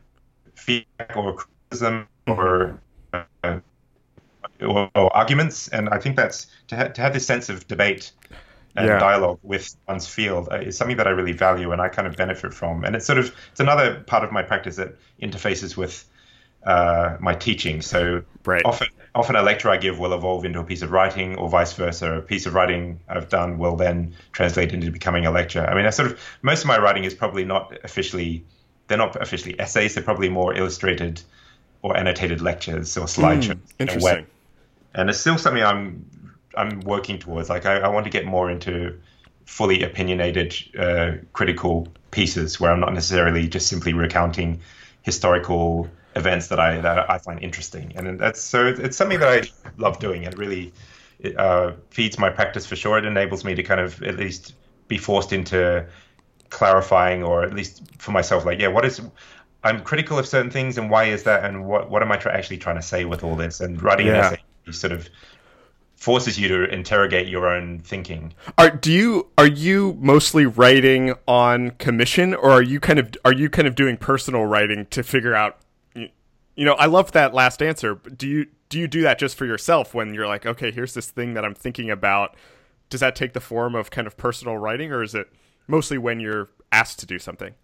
[0.54, 2.80] feedback or criticism or,
[3.12, 3.60] uh,
[4.60, 5.68] or, or, arguments.
[5.68, 8.12] And I think that's to, ha- to have this sense of debate
[8.76, 8.98] and yeah.
[8.98, 12.16] dialogue with one's field uh, is something that I really value and I kind of
[12.16, 12.84] benefit from.
[12.84, 16.08] And it's sort of it's another part of my practice that interfaces with
[16.64, 17.82] uh, my teaching.
[17.82, 18.62] So right.
[18.64, 18.88] often
[19.18, 22.18] often a lecture I give will evolve into a piece of writing or vice versa.
[22.18, 25.64] A piece of writing I've done will then translate into becoming a lecture.
[25.64, 28.44] I mean, I sort of most of my writing is probably not officially
[28.88, 29.94] they're not officially essays.
[29.94, 31.22] They're probably more illustrated
[31.82, 33.54] or annotated lectures or slideshows.
[33.54, 34.26] Mm, interesting.
[34.94, 36.04] And it's still something I'm
[36.56, 37.48] I'm working towards.
[37.48, 38.98] Like I, I want to get more into
[39.44, 44.60] fully opinionated, uh, critical pieces where I'm not necessarily just simply recounting
[45.02, 45.88] historical
[46.18, 47.92] events that I that I find interesting.
[47.96, 49.48] And that's so it's something that I
[49.78, 50.24] love doing.
[50.24, 50.72] It really
[51.18, 52.98] it, uh, feeds my practice for sure.
[52.98, 54.54] It enables me to kind of at least
[54.88, 55.86] be forced into
[56.50, 59.02] clarifying or at least for myself like yeah what is
[59.64, 61.44] I'm critical of certain things, and why is that?
[61.44, 63.60] And what what am I tra- actually trying to say with all this?
[63.60, 64.12] And writing yeah.
[64.12, 65.08] an essay sort of
[65.96, 68.32] forces you to interrogate your own thinking.
[68.56, 73.32] Are do you are you mostly writing on commission, or are you kind of are
[73.32, 75.58] you kind of doing personal writing to figure out
[76.58, 77.94] You know, I love that last answer.
[77.94, 81.08] Do you do you do that just for yourself when you're like, okay, here's this
[81.08, 82.34] thing that I'm thinking about?
[82.90, 85.28] Does that take the form of kind of personal writing, or is it
[85.68, 87.54] mostly when you're asked to do something?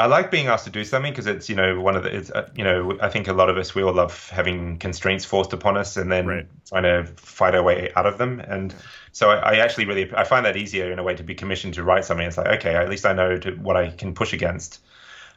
[0.00, 2.32] I like being asked to do something because it's you know one of the it's
[2.32, 5.52] uh, you know I think a lot of us we all love having constraints forced
[5.52, 6.46] upon us and then right.
[6.66, 8.74] trying to fight our way out of them and
[9.12, 11.74] so I, I, actually really I find that easier in a way to be commissioned
[11.74, 12.26] to write something.
[12.26, 14.80] It's like okay, at least I know to, what I can push against.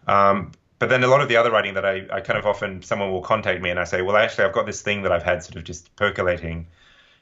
[0.07, 0.51] Um,
[0.83, 3.09] but then a lot of the other writing that I, I kind of often someone
[3.09, 5.41] will contact me and I say, well, actually, I've got this thing that I've had
[5.41, 6.67] sort of just percolating,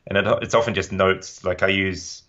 [0.07, 1.43] and it, it's often just notes.
[1.43, 2.23] Like I use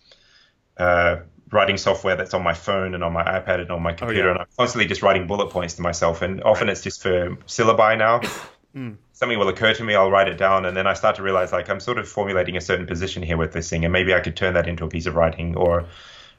[0.77, 1.21] uh,
[1.51, 4.25] writing software that's on my phone and on my iPad and on my computer, oh,
[4.25, 4.31] yeah.
[4.33, 6.21] and I'm constantly just writing bullet points to myself.
[6.21, 6.73] And often right.
[6.73, 8.19] it's just for syllabi now.
[8.75, 8.95] mm.
[9.13, 11.51] Something will occur to me, I'll write it down, and then I start to realize
[11.51, 14.19] like I'm sort of formulating a certain position here with this thing, and maybe I
[14.19, 15.87] could turn that into a piece of writing or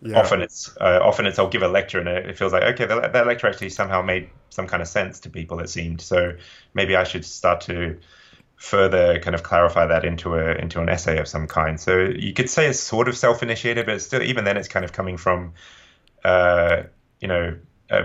[0.05, 0.20] yeah.
[0.20, 3.14] Often it's uh, often it's I'll give a lecture and it feels like okay that,
[3.14, 6.36] that lecture actually somehow made some kind of sense to people it seemed so
[6.74, 7.98] maybe I should start to
[8.57, 11.78] further kind of clarify that into a into an essay of some kind.
[11.78, 14.92] So you could say it's sort of self-initiated, but still even then it's kind of
[14.92, 15.52] coming from
[16.24, 16.84] uh,
[17.20, 17.59] you know
[17.90, 18.05] a,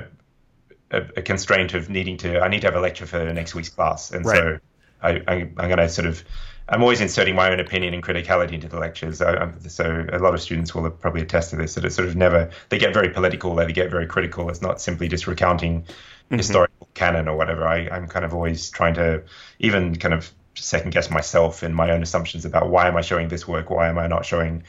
[0.92, 3.70] a, a, constraint of needing to I need to have a lecture for next week's
[3.70, 4.38] class, and right.
[4.38, 4.60] so
[5.02, 6.24] I, I, I'm going to sort of
[6.70, 9.22] I'm always inserting my own opinion and criticality into the lectures.
[9.22, 12.16] I, so a lot of students will probably attest to this that it's sort of
[12.16, 14.50] never they get very political, they get very critical.
[14.50, 16.38] It's not simply just recounting mm-hmm.
[16.38, 17.68] historical canon or whatever.
[17.68, 19.24] I, I'm kind of always trying to
[19.60, 23.30] even kind of second guess myself in my own assumptions about why am I showing
[23.30, 24.64] this work, why am I not showing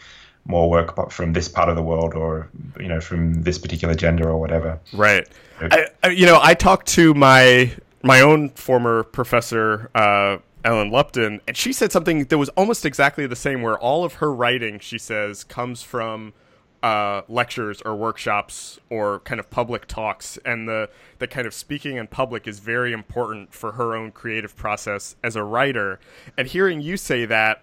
[0.46, 2.48] more work from this part of the world or
[2.78, 4.78] you know from this particular gender or whatever.
[4.92, 5.28] Right.
[5.60, 7.72] I, you know, I talked to my
[8.02, 9.90] my own former professor.
[9.94, 13.62] Uh, Ellen Lupton, and she said something that was almost exactly the same.
[13.62, 16.34] Where all of her writing, she says, comes from
[16.82, 20.88] uh, lectures or workshops or kind of public talks, and the
[21.18, 25.36] the kind of speaking in public is very important for her own creative process as
[25.36, 25.98] a writer.
[26.36, 27.62] And hearing you say that,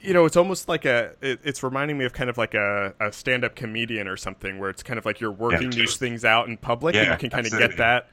[0.00, 1.14] you know, it's almost like a.
[1.20, 4.58] It, it's reminding me of kind of like a, a stand up comedian or something,
[4.58, 5.78] where it's kind of like you're working yeah.
[5.78, 7.64] these things out in public, yeah, and you can kind absolutely.
[7.64, 8.08] of get that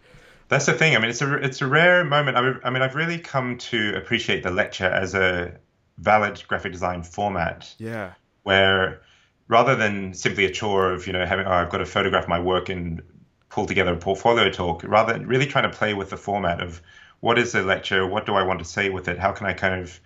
[0.48, 0.96] that's the thing.
[0.96, 2.38] I mean, it's a it's a rare moment.
[2.38, 5.58] I mean, I've really come to appreciate the lecture as a
[5.98, 7.74] valid graphic design format.
[7.78, 8.14] Yeah.
[8.44, 9.02] Where
[9.48, 12.40] rather than simply a chore of you know having oh, I've got to photograph my
[12.40, 13.02] work and
[13.50, 16.82] pull together a portfolio talk, rather really trying to play with the format of
[17.22, 19.54] what is a lecture, what do I want to say with it, how can I
[19.54, 20.00] kind of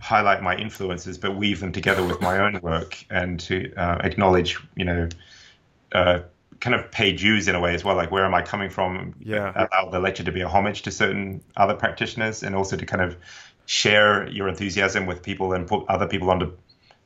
[0.00, 4.58] highlight my influences but weave them together with my own work and to uh, acknowledge
[4.74, 5.08] you know
[5.92, 6.20] uh,
[6.62, 7.96] kind of pay dues in a way as well.
[7.96, 9.14] Like, where am I coming from?
[9.18, 9.52] Yeah.
[9.54, 13.02] Allow the lecture to be a homage to certain other practitioners and also to kind
[13.02, 13.16] of
[13.66, 16.52] share your enthusiasm with people and put other people onto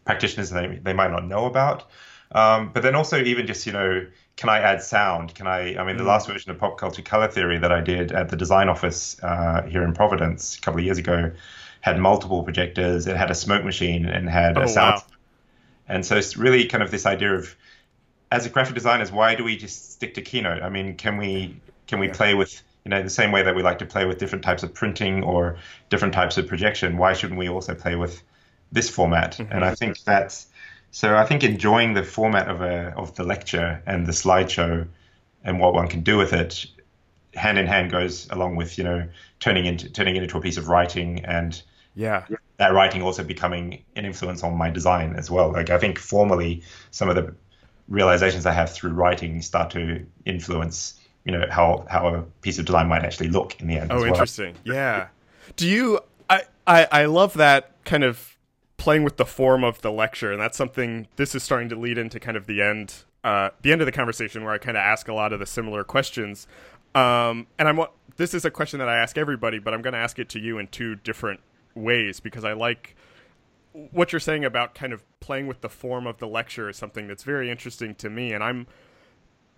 [0.04, 1.88] practitioners they, they might not know about.
[2.32, 5.34] Um, but then also, even just, you know, can I add sound?
[5.34, 5.76] Can I?
[5.78, 6.09] I mean, the mm.
[6.09, 9.62] last version of Pop Culture Color Theory that I did at the design office uh,
[9.62, 11.32] here in Providence a couple of years ago
[11.80, 13.07] had multiple projectors.
[13.07, 14.96] It had a smoke machine and had oh, a sound.
[14.96, 15.16] Wow.
[15.88, 17.57] And so it's really kind of this idea of
[18.31, 20.62] as a graphic designers, why do we just stick to Keynote?
[20.62, 23.62] I mean, can we can we play with you know the same way that we
[23.62, 25.57] like to play with different types of printing or
[25.89, 26.97] different types of projection?
[26.97, 28.22] Why shouldn't we also play with
[28.72, 29.33] this format?
[29.33, 29.53] Mm-hmm.
[29.53, 30.47] And I think that's
[30.91, 31.16] so.
[31.16, 34.87] I think enjoying the format of a of the lecture and the slideshow
[35.45, 36.66] and what one can do with it
[37.35, 39.07] hand in hand goes along with you know
[39.41, 41.62] turning into turning it into a piece of writing and
[41.95, 42.24] yeah
[42.57, 46.62] that writing also becoming an influence on my design as well like i think formally
[46.91, 47.35] some of the
[47.89, 52.66] realizations I have through writing start to influence, you know, how how a piece of
[52.66, 53.93] design might actually look in the end.
[53.93, 54.07] Oh, well.
[54.07, 54.55] interesting.
[54.64, 55.09] Yeah.
[55.57, 56.01] Do you?
[56.28, 58.37] I, I I love that kind of
[58.76, 61.07] playing with the form of the lecture, and that's something.
[61.16, 63.93] This is starting to lead into kind of the end, uh, the end of the
[63.93, 66.47] conversation where I kind of ask a lot of the similar questions.
[66.95, 67.80] Um, and I'm
[68.16, 70.41] this is a question that I ask everybody, but I'm going to ask it to
[70.41, 71.41] you in two different
[71.74, 72.97] ways because I like
[73.91, 77.07] what you're saying about kind of playing with the form of the lecture is something
[77.07, 78.66] that's very interesting to me and i'm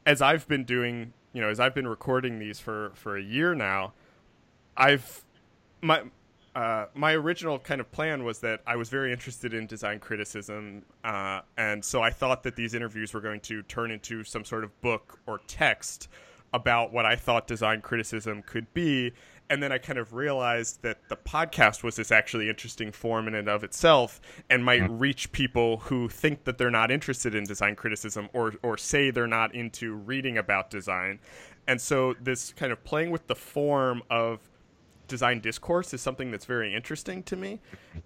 [0.07, 3.55] as i've been doing you know as i've been recording these for for a year
[3.55, 3.93] now
[4.77, 5.25] i've
[5.81, 6.03] my
[6.55, 10.83] uh, my original kind of plan was that I was very interested in design criticism,
[11.05, 14.65] uh, and so I thought that these interviews were going to turn into some sort
[14.65, 16.09] of book or text
[16.53, 19.13] about what I thought design criticism could be
[19.51, 23.35] and then I kind of realized that the podcast was this actually interesting form in
[23.35, 24.21] and of itself
[24.51, 24.99] and might mm-hmm.
[24.99, 29.27] reach people who think that they're not interested in design criticism or or say they're
[29.27, 31.19] not into reading about design.
[31.67, 34.41] And so this kind of playing with the form of
[35.07, 37.61] design discourse is something that's very interesting to me.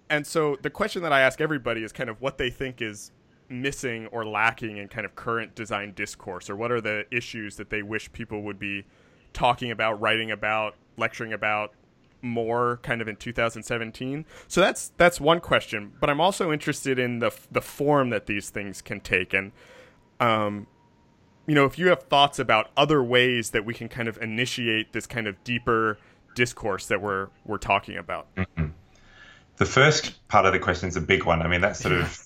[0.09, 3.11] And so the question that I ask everybody is kind of what they think is
[3.49, 7.69] missing or lacking in kind of current design discourse or what are the issues that
[7.69, 8.85] they wish people would be
[9.33, 11.73] talking about, writing about, lecturing about,
[12.21, 14.25] more kind of in 2017.
[14.47, 15.91] So that's that's one question.
[15.99, 19.51] But I'm also interested in the the form that these things can take, and
[20.19, 20.67] um,
[21.45, 24.93] you know, if you have thoughts about other ways that we can kind of initiate
[24.93, 25.97] this kind of deeper
[26.35, 28.33] discourse that we're we're talking about.
[28.35, 28.67] Mm-hmm.
[29.57, 31.41] The first part of the question is a big one.
[31.41, 32.22] I mean, that's sort of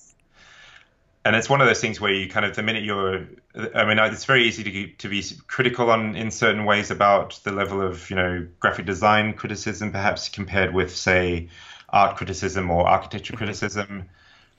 [1.27, 3.27] and it's one of those things where you kind of the minute you're
[3.75, 7.51] i mean it's very easy to to be critical on in certain ways about the
[7.51, 11.49] level of you know graphic design criticism perhaps compared with say
[11.89, 13.37] art criticism or architecture mm-hmm.
[13.37, 14.05] criticism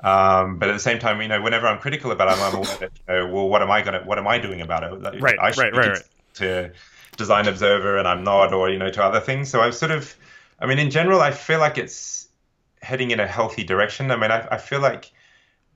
[0.00, 2.76] um, but at the same time you know whenever i'm critical about it i'm aware
[2.78, 5.38] that you know, well what am i gonna what am i doing about it right
[5.40, 6.02] I right right, right.
[6.34, 6.72] to
[7.16, 10.14] design observer and i'm not or you know to other things so i've sort of
[10.60, 12.28] i mean in general i feel like it's
[12.80, 15.10] heading in a healthy direction i mean i, I feel like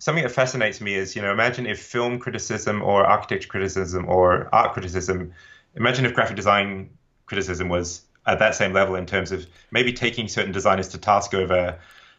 [0.02, 4.48] something that fascinates me is, you know, imagine if film criticism or architecture criticism or
[4.52, 5.32] art criticism,
[5.76, 6.90] imagine if graphic design
[7.26, 11.34] criticism was at that same level in terms of maybe taking certain designers to task
[11.34, 11.78] over,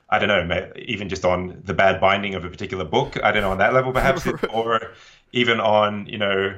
[0.09, 3.21] I don't know, even just on the bad binding of a particular book.
[3.21, 4.93] I don't know on that level perhaps, or
[5.33, 6.57] even on, you know,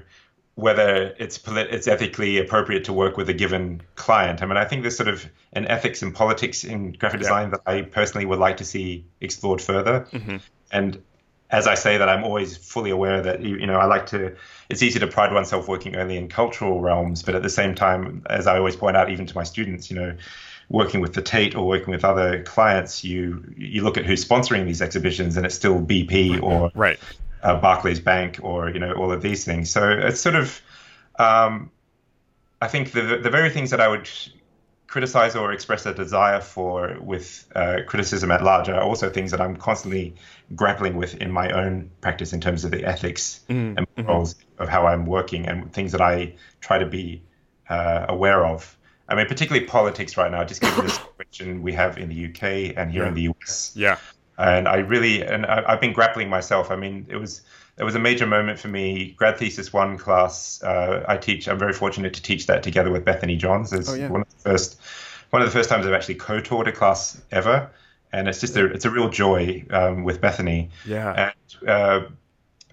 [0.53, 4.43] whether it's polit- it's ethically appropriate to work with a given client.
[4.43, 7.57] I mean, I think there's sort of an ethics and politics in graphic design yeah.
[7.57, 10.07] that I personally would like to see explored further.
[10.11, 10.37] Mm-hmm.
[10.71, 11.01] And
[11.55, 14.35] as I say that, I'm always fully aware that you know I like to.
[14.67, 18.23] It's easy to pride oneself working only in cultural realms, but at the same time,
[18.29, 20.17] as I always point out, even to my students, you know,
[20.69, 24.65] working with the Tate or working with other clients, you you look at who's sponsoring
[24.65, 26.99] these exhibitions, and it's still BP or right.
[27.41, 29.69] uh, Barclays Bank or you know all of these things.
[29.69, 30.61] So it's sort of,
[31.17, 31.71] um,
[32.61, 34.09] I think the the very things that I would
[34.95, 39.41] criticize or express a desire for with uh, criticism at large are also things that
[39.41, 40.15] I'm constantly
[40.55, 43.77] grappling with in my own practice in terms of the ethics mm-hmm.
[43.77, 44.63] and morals mm-hmm.
[44.63, 47.21] of how I'm working and things that I try to be
[47.67, 48.77] uh, aware of.
[49.09, 52.77] I mean, particularly politics right now, just given the situation we have in the UK
[52.77, 53.09] and here yeah.
[53.09, 53.73] in the US.
[53.75, 53.97] Yeah.
[54.37, 56.71] And I really, and I, I've been grappling myself.
[56.71, 57.41] I mean, it was
[57.77, 59.13] it was a major moment for me.
[59.17, 61.47] Grad thesis one class, uh, I teach.
[61.47, 63.73] I'm very fortunate to teach that together with Bethany Johns.
[63.73, 64.09] It's oh, yeah.
[64.09, 64.79] one of the first,
[65.31, 67.69] one of the first times I've actually co-taught a class ever,
[68.13, 70.69] and it's just a it's a real joy um, with Bethany.
[70.85, 71.33] Yeah.
[71.61, 72.09] And uh,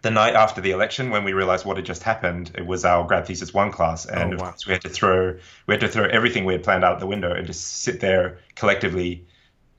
[0.02, 3.04] the night after the election, when we realized what had just happened, it was our
[3.06, 4.42] grad thesis one class, and oh, wow.
[4.44, 5.36] of course we had to throw
[5.66, 8.38] we had to throw everything we had planned out the window and just sit there
[8.54, 9.26] collectively,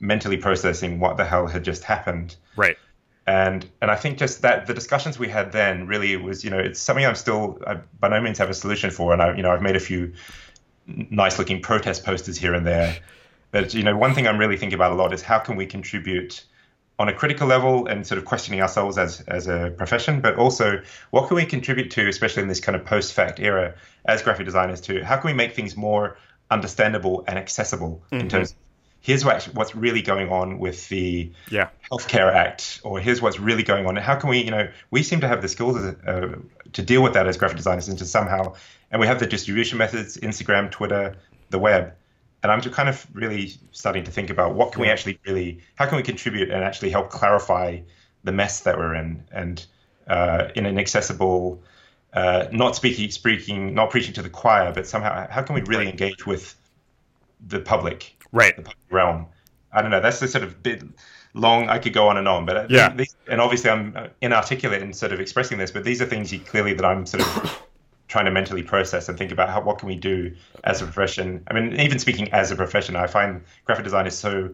[0.04, 2.36] mentally processing what the hell had just happened.
[2.56, 2.78] Right
[3.26, 6.60] and and I think just that the discussions we had then really was you know
[6.60, 9.44] it's something I'm still I by no means have a solution for and I you
[9.44, 10.14] know I've made a few
[10.86, 12.98] nice looking protest posters here and there
[13.52, 15.66] but you know one thing I'm really thinking about a lot is how can we
[15.66, 16.44] contribute
[17.00, 20.82] on a critical level and sort of questioning ourselves as as a profession but also
[21.12, 23.74] what can we contribute to especially in this kind of post fact era
[24.06, 26.18] as graphic designers to how can we make things more
[26.52, 28.20] understandable and accessible mm-hmm.
[28.20, 28.58] in terms of
[29.04, 31.68] here's what, what's really going on with the yeah.
[31.92, 33.98] Healthcare Act, or here's what's really going on.
[33.98, 36.38] How can we, you know, we seem to have the skills uh,
[36.72, 38.56] to deal with that as graphic designers and to somehow,
[38.90, 41.18] and we have the distribution methods, Instagram, Twitter,
[41.50, 41.94] the web.
[42.42, 45.60] And I'm just kind of really starting to think about what can we actually really,
[45.76, 47.82] how can we contribute and actually help clarify
[48.24, 49.66] the mess that we're in and
[50.08, 51.62] uh, in an accessible,
[52.14, 55.90] uh, not speaking, speaking, not preaching to the choir, but somehow, how can we really
[55.90, 56.56] engage with
[57.46, 59.28] the public right the realm.
[59.72, 60.02] I don't know.
[60.02, 60.84] That's the sort of bit
[61.34, 61.70] long.
[61.70, 62.94] I could go on and on, but yeah.
[62.94, 66.34] These, and obviously I'm uh, inarticulate in sort of expressing this, but these are things
[66.46, 67.64] clearly that I'm sort of
[68.08, 71.44] trying to mentally process and think about how what can we do as a profession.
[71.48, 74.52] I mean, even speaking as a profession, I find graphic design is so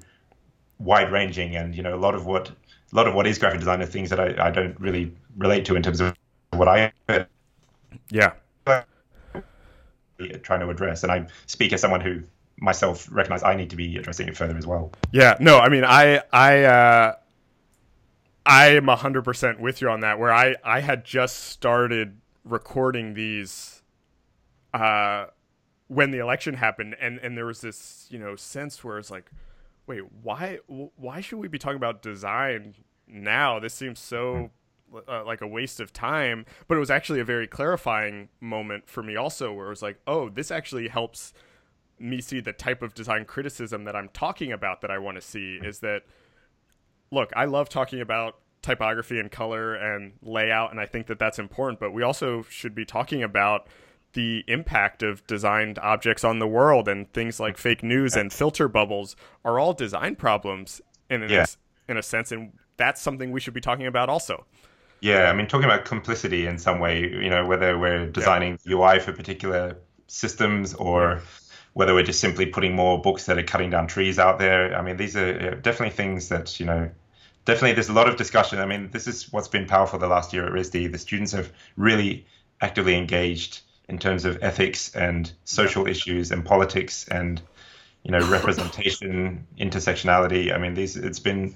[0.78, 3.60] wide ranging, and you know, a lot of what a lot of what is graphic
[3.60, 6.16] design are things that I, I don't really relate to in terms of
[6.52, 6.92] what I
[8.10, 8.34] yeah
[10.44, 11.04] trying to address.
[11.04, 12.22] And I speak as someone who
[12.60, 14.92] myself recognize I need to be addressing it further as well.
[15.12, 17.16] Yeah, no, I mean, I, I, uh,
[18.46, 20.20] I am hundred percent with you on that.
[20.20, 23.82] Where I, I had just started recording these,
[24.74, 25.26] uh,
[25.88, 29.30] when the election happened, and and there was this, you know, sense where it's like,
[29.88, 32.76] wait, why, why should we be talking about design
[33.08, 33.60] now?
[33.60, 34.52] This seems so.
[35.08, 39.04] Uh, like a waste of time, but it was actually a very clarifying moment for
[39.04, 41.32] me also where it was like, oh, this actually helps
[42.00, 45.22] me see the type of design criticism that I'm talking about that I want to
[45.22, 46.04] see is that
[47.12, 51.40] look, I love talking about typography and color and layout and I think that that's
[51.40, 53.68] important, but we also should be talking about
[54.14, 58.68] the impact of designed objects on the world and things like fake news and filter
[58.68, 61.46] bubbles are all design problems in yeah.
[61.88, 64.46] a, in a sense and that's something we should be talking about also.
[65.02, 68.76] Yeah, I mean talking about complicity in some way, you know, whether we're designing yeah.
[68.76, 69.78] UI for particular
[70.08, 71.22] systems or
[71.74, 74.76] whether we're just simply putting more books that are cutting down trees out there.
[74.76, 76.90] I mean, these are definitely things that you know.
[77.46, 78.60] Definitely, there's a lot of discussion.
[78.60, 80.92] I mean, this is what's been powerful the last year at RISD.
[80.92, 82.26] The students have really
[82.62, 87.42] actively engaged in terms of ethics and social issues and politics and
[88.04, 90.54] you know representation, intersectionality.
[90.54, 91.56] I mean, these it's been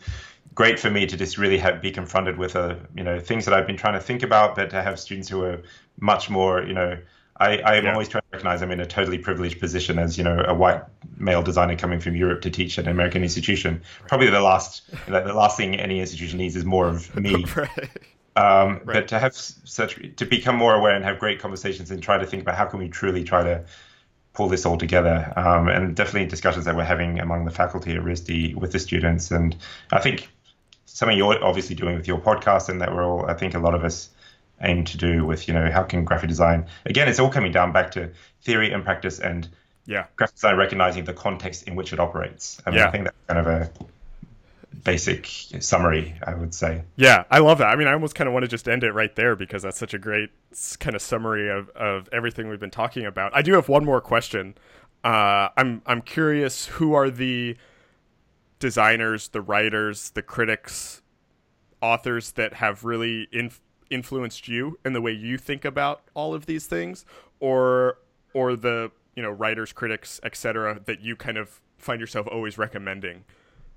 [0.56, 3.46] great for me to just really have be confronted with a uh, you know things
[3.46, 5.62] that I've been trying to think about, but to have students who are
[6.00, 6.98] much more you know
[7.38, 7.94] I, I am yeah.
[7.94, 10.84] always trying to recognize I'm in a totally privileged position as you know a white
[11.18, 13.82] male designer coming from Europe to teach at an American institution.
[14.08, 17.46] Probably the last like the last thing any institution needs is more of me.
[17.56, 17.90] right.
[18.36, 18.86] Um, right.
[18.86, 22.26] But to have such to become more aware and have great conversations and try to
[22.26, 23.66] think about how can we truly try to
[24.34, 25.32] pull this all together.
[25.36, 29.32] Um, and definitely discussions that we're having among the faculty at RISD with the students.
[29.32, 29.56] And
[29.92, 30.28] I think
[30.86, 33.76] something you're obviously doing with your podcast and that we're all, I think a lot
[33.76, 34.10] of us
[34.64, 37.72] aim to do with, you know, how can graphic design, again, it's all coming down
[37.72, 38.12] back to
[38.42, 39.48] theory and practice and
[39.86, 42.62] yeah, graphic design recognizing the context in which it operates.
[42.66, 42.88] I mean, yeah.
[42.88, 43.70] I think that's kind of a
[44.84, 45.28] basic
[45.60, 46.84] summary, I would say.
[46.96, 47.68] Yeah, I love that.
[47.68, 49.78] I mean, I almost kind of want to just end it right there because that's
[49.78, 50.30] such a great
[50.80, 53.36] kind of summary of, of everything we've been talking about.
[53.36, 54.56] I do have one more question.
[55.04, 57.58] Uh, I'm I'm curious who are the
[58.60, 61.02] designers, the writers, the critics,
[61.82, 63.62] authors that have really inf-
[63.94, 67.06] influenced you in the way you think about all of these things,
[67.40, 67.98] or
[68.34, 70.82] or the you know writers, critics, etc.
[70.86, 73.24] that you kind of find yourself always recommending.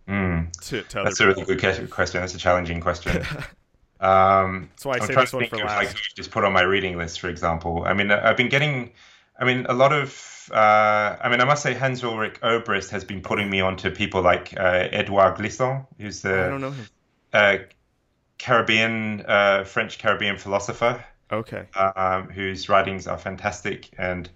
[0.08, 0.52] Mm.
[0.68, 1.60] To, to That's a really good
[1.90, 2.20] question.
[2.20, 3.16] That's a challenging question.
[4.00, 5.76] um, That's why I I'm say this one for last.
[5.76, 7.84] Like, just put on my reading list, for example.
[7.84, 8.92] I mean, I've been getting.
[9.38, 13.04] I mean, a lot of uh, I mean, I must say Hans Ulrich Obrist has
[13.04, 16.88] been putting me onto people like uh, Edouard Glissant, who's the I don't know him.
[17.32, 17.56] Uh,
[18.39, 21.05] Caribbean uh, French Caribbean philosopher.
[21.30, 21.66] Okay.
[21.74, 24.30] Um, whose writings are fantastic, and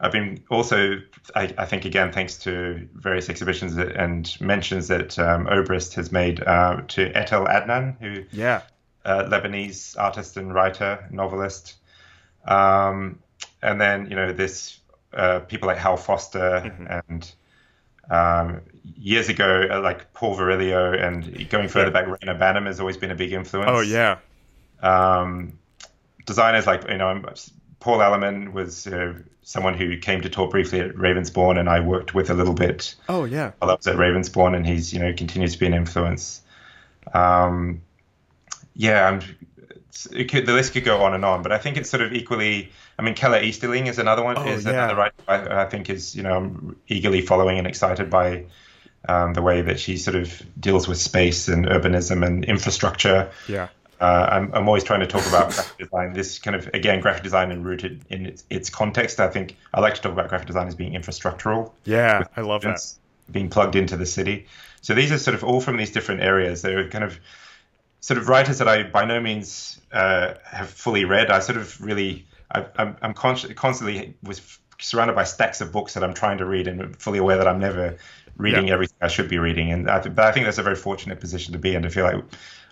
[0.00, 1.02] I've been also,
[1.34, 6.42] I, I, think, again, thanks to various exhibitions and mentions that um, Obrist has made
[6.42, 8.62] uh, to Etel Adnan, who yeah,
[9.04, 11.76] uh, Lebanese artist and writer, novelist,
[12.46, 13.18] um,
[13.62, 14.80] and then you know this
[15.12, 16.86] uh, people like Hal Foster mm-hmm.
[16.88, 17.32] and
[18.08, 18.60] um,
[18.96, 22.04] years ago, uh, like Paul Virilio and going further yeah.
[22.04, 23.70] back, Reyner Banham has always been a big influence.
[23.72, 24.18] Oh yeah.
[24.82, 25.58] Um,
[26.26, 27.22] designers like you know
[27.80, 32.14] Paul Elliman was uh, someone who came to talk briefly at Ravensbourne, and I worked
[32.14, 32.94] with a little bit.
[33.08, 33.52] Oh yeah.
[33.58, 36.42] While I was at Ravensbourne, and he's you know continues to be an influence.
[37.12, 37.82] Um,
[38.74, 39.20] yeah, I'm,
[40.26, 42.70] could, the list could go on and on, but I think it's sort of equally.
[43.00, 44.36] I mean, Keller Easterling is another one.
[44.36, 44.72] Oh, is yeah.
[44.72, 48.44] another writer I, I, think is you know I'm eagerly following and excited by
[49.08, 53.30] um, the way that she sort of deals with space and urbanism and infrastructure.
[53.48, 53.68] Yeah.
[53.98, 56.12] Uh, I'm, I'm always trying to talk about graphic design.
[56.12, 59.18] This kind of again graphic design and rooted in its, its context.
[59.18, 61.72] I think I like to talk about graphic design as being infrastructural.
[61.84, 62.80] Yeah, I love that.
[63.30, 64.46] Being plugged into the city.
[64.82, 66.60] So these are sort of all from these different areas.
[66.60, 67.18] They're kind of
[68.00, 71.30] sort of writers that I by no means uh, have fully read.
[71.30, 76.14] I sort of really I, am constantly was surrounded by stacks of books that I'm
[76.14, 77.96] trying to read and fully aware that I'm never
[78.36, 78.74] reading yeah.
[78.74, 79.70] everything I should be reading.
[79.70, 82.04] And I, but I think that's a very fortunate position to be in to feel
[82.04, 82.24] like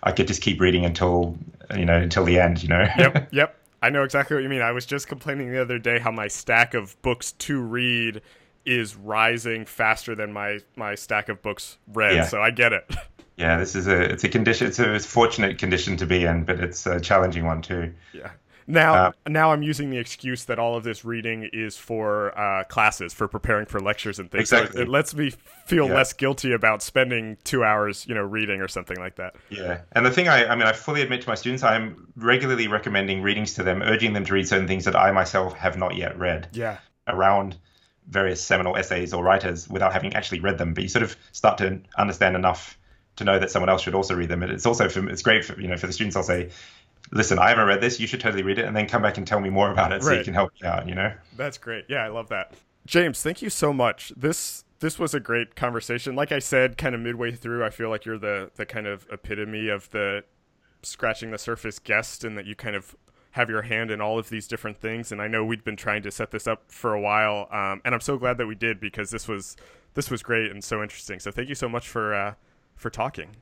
[0.03, 1.37] I could just keep reading until
[1.75, 2.61] you know until the end.
[2.61, 2.81] You know.
[2.97, 3.29] yep.
[3.31, 3.55] Yep.
[3.81, 4.61] I know exactly what you mean.
[4.61, 8.21] I was just complaining the other day how my stack of books to read
[8.65, 12.15] is rising faster than my my stack of books read.
[12.15, 12.25] Yeah.
[12.25, 12.85] So I get it.
[13.39, 14.67] Yeah, this is a it's a condition.
[14.67, 17.93] It's a fortunate condition to be in, but it's a challenging one too.
[18.11, 18.31] Yeah.
[18.69, 22.63] Now, uh, now I'm using the excuse that all of this reading is for uh,
[22.65, 24.43] classes, for preparing for lectures and things.
[24.43, 24.77] Exactly.
[24.77, 25.31] So it, lets me
[25.65, 25.95] feel yeah.
[25.95, 29.35] less guilty about spending two hours, you know, reading or something like that.
[29.49, 32.67] Yeah, and the thing I, I mean, I fully admit to my students, I'm regularly
[32.67, 35.95] recommending readings to them, urging them to read certain things that I myself have not
[35.95, 36.47] yet read.
[36.51, 36.77] Yeah.
[37.07, 37.57] Around
[38.07, 41.57] various seminal essays or writers without having actually read them, but you sort of start
[41.57, 42.77] to understand enough
[43.15, 44.43] to know that someone else should also read them.
[44.43, 46.15] And it's also for, it's great for you know for the students.
[46.15, 46.49] I'll say
[47.11, 47.99] listen, I haven't read this.
[47.99, 50.03] You should totally read it, and then come back and tell me more about it,
[50.03, 50.87] so you can help me out.
[50.87, 51.13] You know.
[51.35, 51.85] That's great.
[51.87, 52.53] Yeah, I love that.
[52.85, 54.11] James, thank you so much.
[54.15, 56.15] This this was a great conversation.
[56.15, 59.07] Like I said, kind of midway through, I feel like you're the the kind of
[59.11, 60.23] epitome of the
[60.81, 62.95] scratching the surface guest, and that you kind of
[63.31, 65.11] have your hand in all of these different things.
[65.11, 67.93] And I know we'd been trying to set this up for a while, um, and
[67.93, 69.55] I'm so glad that we did because this was
[69.93, 71.19] this was great and so interesting.
[71.19, 72.33] So thank you so much for uh,
[72.75, 73.35] for talking.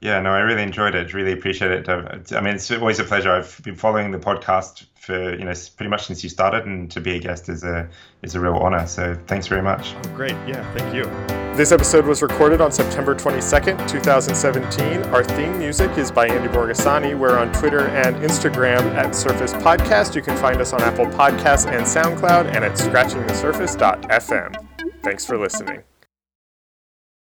[0.00, 1.14] Yeah, no, I really enjoyed it.
[1.14, 1.88] Really appreciate it.
[1.88, 3.32] I mean, it's always a pleasure.
[3.32, 7.00] I've been following the podcast for you know pretty much since you started, and to
[7.00, 7.88] be a guest is a
[8.22, 8.86] is a real honor.
[8.86, 9.94] So thanks very much.
[9.94, 10.36] Oh, great.
[10.46, 11.04] Yeah, thank you.
[11.56, 15.04] This episode was recorded on September 22nd, 2017.
[15.14, 17.18] Our theme music is by Andy Borgasani.
[17.18, 20.14] We're on Twitter and Instagram at Surface Podcast.
[20.14, 24.66] You can find us on Apple Podcasts and SoundCloud, and at scratchingthesurface.fm.
[25.02, 25.95] Thanks for listening.